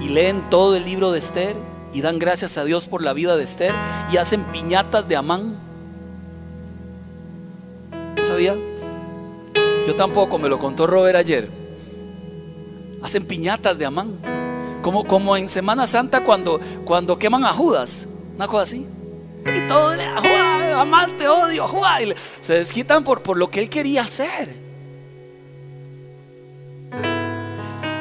[0.00, 1.56] Y leen todo el libro de Esther
[1.94, 3.72] y dan gracias a Dios por la vida de Esther
[4.12, 5.54] y hacen piñatas de Amán.
[8.16, 8.56] ¿No sabía?
[9.86, 11.48] Yo tampoco, me lo contó Robert ayer.
[13.00, 14.18] Hacen piñatas de Amán.
[14.82, 18.04] Como, como en Semana Santa cuando, cuando queman a Judas.
[18.34, 18.86] Una cosa así.
[19.46, 21.70] Y todo le Amán te odio,
[22.40, 24.64] se desquitan por, por lo que él quería hacer.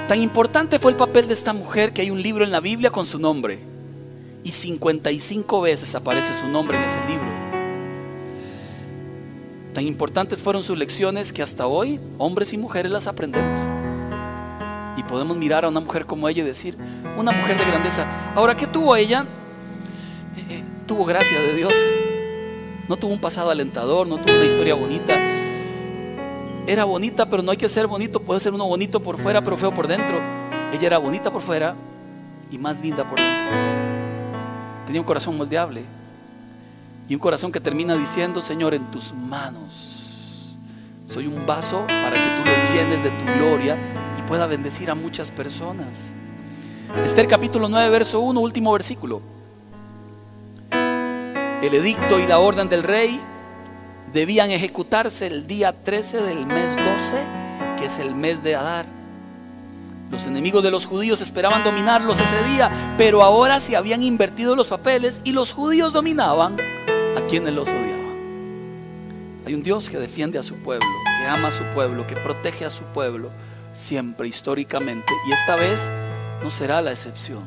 [0.07, 2.89] Tan importante fue el papel de esta mujer que hay un libro en la Biblia
[2.89, 3.72] con su nombre.
[4.43, 7.27] Y 55 veces aparece su nombre en ese libro.
[9.73, 13.61] Tan importantes fueron sus lecciones que hasta hoy hombres y mujeres las aprendemos.
[14.97, 16.77] Y podemos mirar a una mujer como ella y decir,
[17.17, 18.05] una mujer de grandeza.
[18.35, 19.25] Ahora, ¿qué tuvo ella?
[20.37, 21.73] Eh, eh, tuvo gracia de Dios.
[22.87, 25.19] No tuvo un pasado alentador, no tuvo una historia bonita.
[26.67, 28.19] Era bonita, pero no hay que ser bonito.
[28.19, 30.21] Puede ser uno bonito por fuera, pero feo por dentro.
[30.71, 31.75] Ella era bonita por fuera
[32.51, 34.12] y más linda por dentro.
[34.85, 35.83] Tenía un corazón moldeable.
[37.07, 40.55] Y un corazón que termina diciendo, Señor, en tus manos.
[41.07, 43.77] Soy un vaso para que tú lo llenes de tu gloria
[44.17, 46.11] y pueda bendecir a muchas personas.
[47.03, 49.21] Esther capítulo 9, verso 1, último versículo.
[50.71, 53.19] El edicto y la orden del rey
[54.13, 57.17] debían ejecutarse el día 13 del mes 12,
[57.77, 58.85] que es el mes de Adar.
[60.13, 64.67] Los enemigos de los judíos esperaban dominarlos ese día, pero ahora se habían invertido los
[64.67, 66.55] papeles y los judíos dominaban
[67.17, 68.13] a quienes los odiaban.
[69.47, 70.85] Hay un Dios que defiende a su pueblo,
[71.17, 73.31] que ama a su pueblo, que protege a su pueblo
[73.73, 75.89] siempre históricamente y esta vez
[76.43, 77.41] no será la excepción.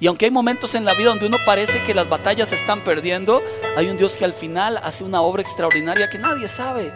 [0.00, 2.84] Y aunque hay momentos en la vida donde uno parece que las batallas se están
[2.84, 3.40] perdiendo,
[3.74, 6.92] hay un Dios que al final hace una obra extraordinaria que nadie sabe.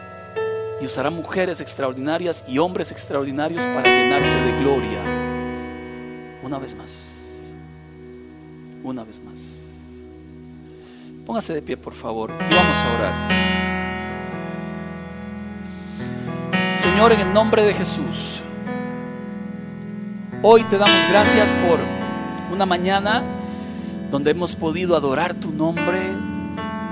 [0.81, 5.01] Y usará mujeres extraordinarias y hombres extraordinarios para llenarse de gloria.
[6.43, 7.09] Una vez más.
[8.85, 9.35] Una vez más.
[11.27, 13.49] Póngase de pie, por favor, y vamos a orar.
[16.75, 18.41] Señor, en el nombre de Jesús,
[20.43, 21.81] hoy te damos gracias por
[22.51, 23.25] una mañana
[24.11, 26.01] donde hemos podido adorar tu nombre,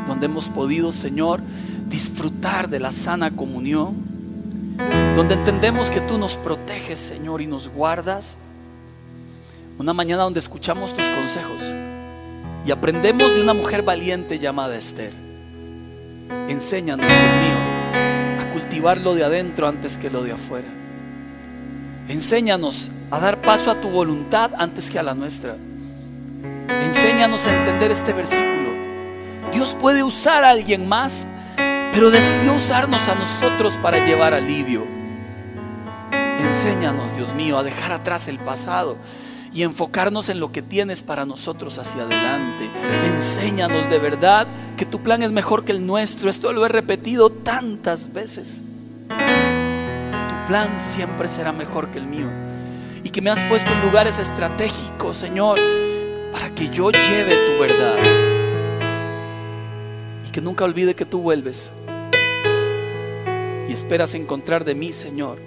[0.06, 1.40] donde hemos podido, Señor,
[1.88, 3.94] disfrutar de la sana comunión,
[5.14, 8.36] donde entendemos que tú nos proteges, Señor, y nos guardas.
[9.78, 11.74] Una mañana donde escuchamos tus consejos
[12.66, 15.12] y aprendemos de una mujer valiente llamada Esther.
[16.48, 20.68] Enséñanos, Dios mío, a cultivar lo de adentro antes que lo de afuera.
[22.08, 25.56] Enséñanos a dar paso a tu voluntad antes que a la nuestra.
[26.68, 28.70] Enséñanos a entender este versículo.
[29.52, 31.26] Dios puede usar a alguien más,
[31.96, 34.84] pero decidió usarnos a nosotros para llevar alivio.
[36.38, 38.98] Enséñanos, Dios mío, a dejar atrás el pasado
[39.50, 42.70] y enfocarnos en lo que tienes para nosotros hacia adelante.
[43.02, 46.28] Enséñanos de verdad que tu plan es mejor que el nuestro.
[46.28, 48.60] Esto lo he repetido tantas veces.
[49.08, 52.28] Tu plan siempre será mejor que el mío.
[53.04, 55.58] Y que me has puesto en lugares estratégicos, Señor,
[56.30, 57.96] para que yo lleve tu verdad.
[60.26, 61.70] Y que nunca olvide que tú vuelves.
[63.68, 65.38] Y esperas encontrar de mí, Señor,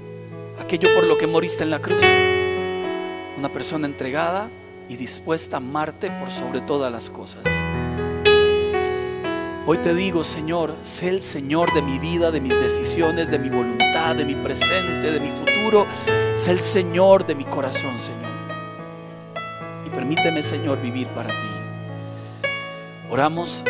[0.59, 2.03] aquello por lo que moriste en la cruz.
[3.37, 4.49] Una persona entregada
[4.89, 7.43] y dispuesta a amarte por sobre todas las cosas.
[9.65, 13.49] Hoy te digo, Señor, sé el Señor de mi vida, de mis decisiones, de mi
[13.49, 15.85] voluntad, de mi presente, de mi futuro.
[16.35, 18.31] Sé el Señor de mi corazón, Señor.
[19.85, 22.47] Y permíteme, Señor, vivir para ti.
[23.09, 23.63] Oramos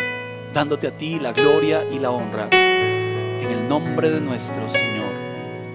[0.52, 2.69] dándote a ti la gloria y la honra
[3.40, 5.12] en el nombre de nuestro Señor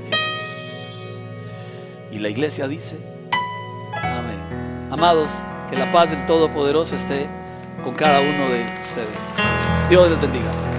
[0.09, 0.29] Jesús.
[2.11, 2.97] Y la iglesia dice,
[3.93, 4.89] amén.
[4.91, 7.27] Amados, que la paz del Todopoderoso esté
[7.83, 9.37] con cada uno de ustedes.
[9.89, 10.74] Dios les bendiga.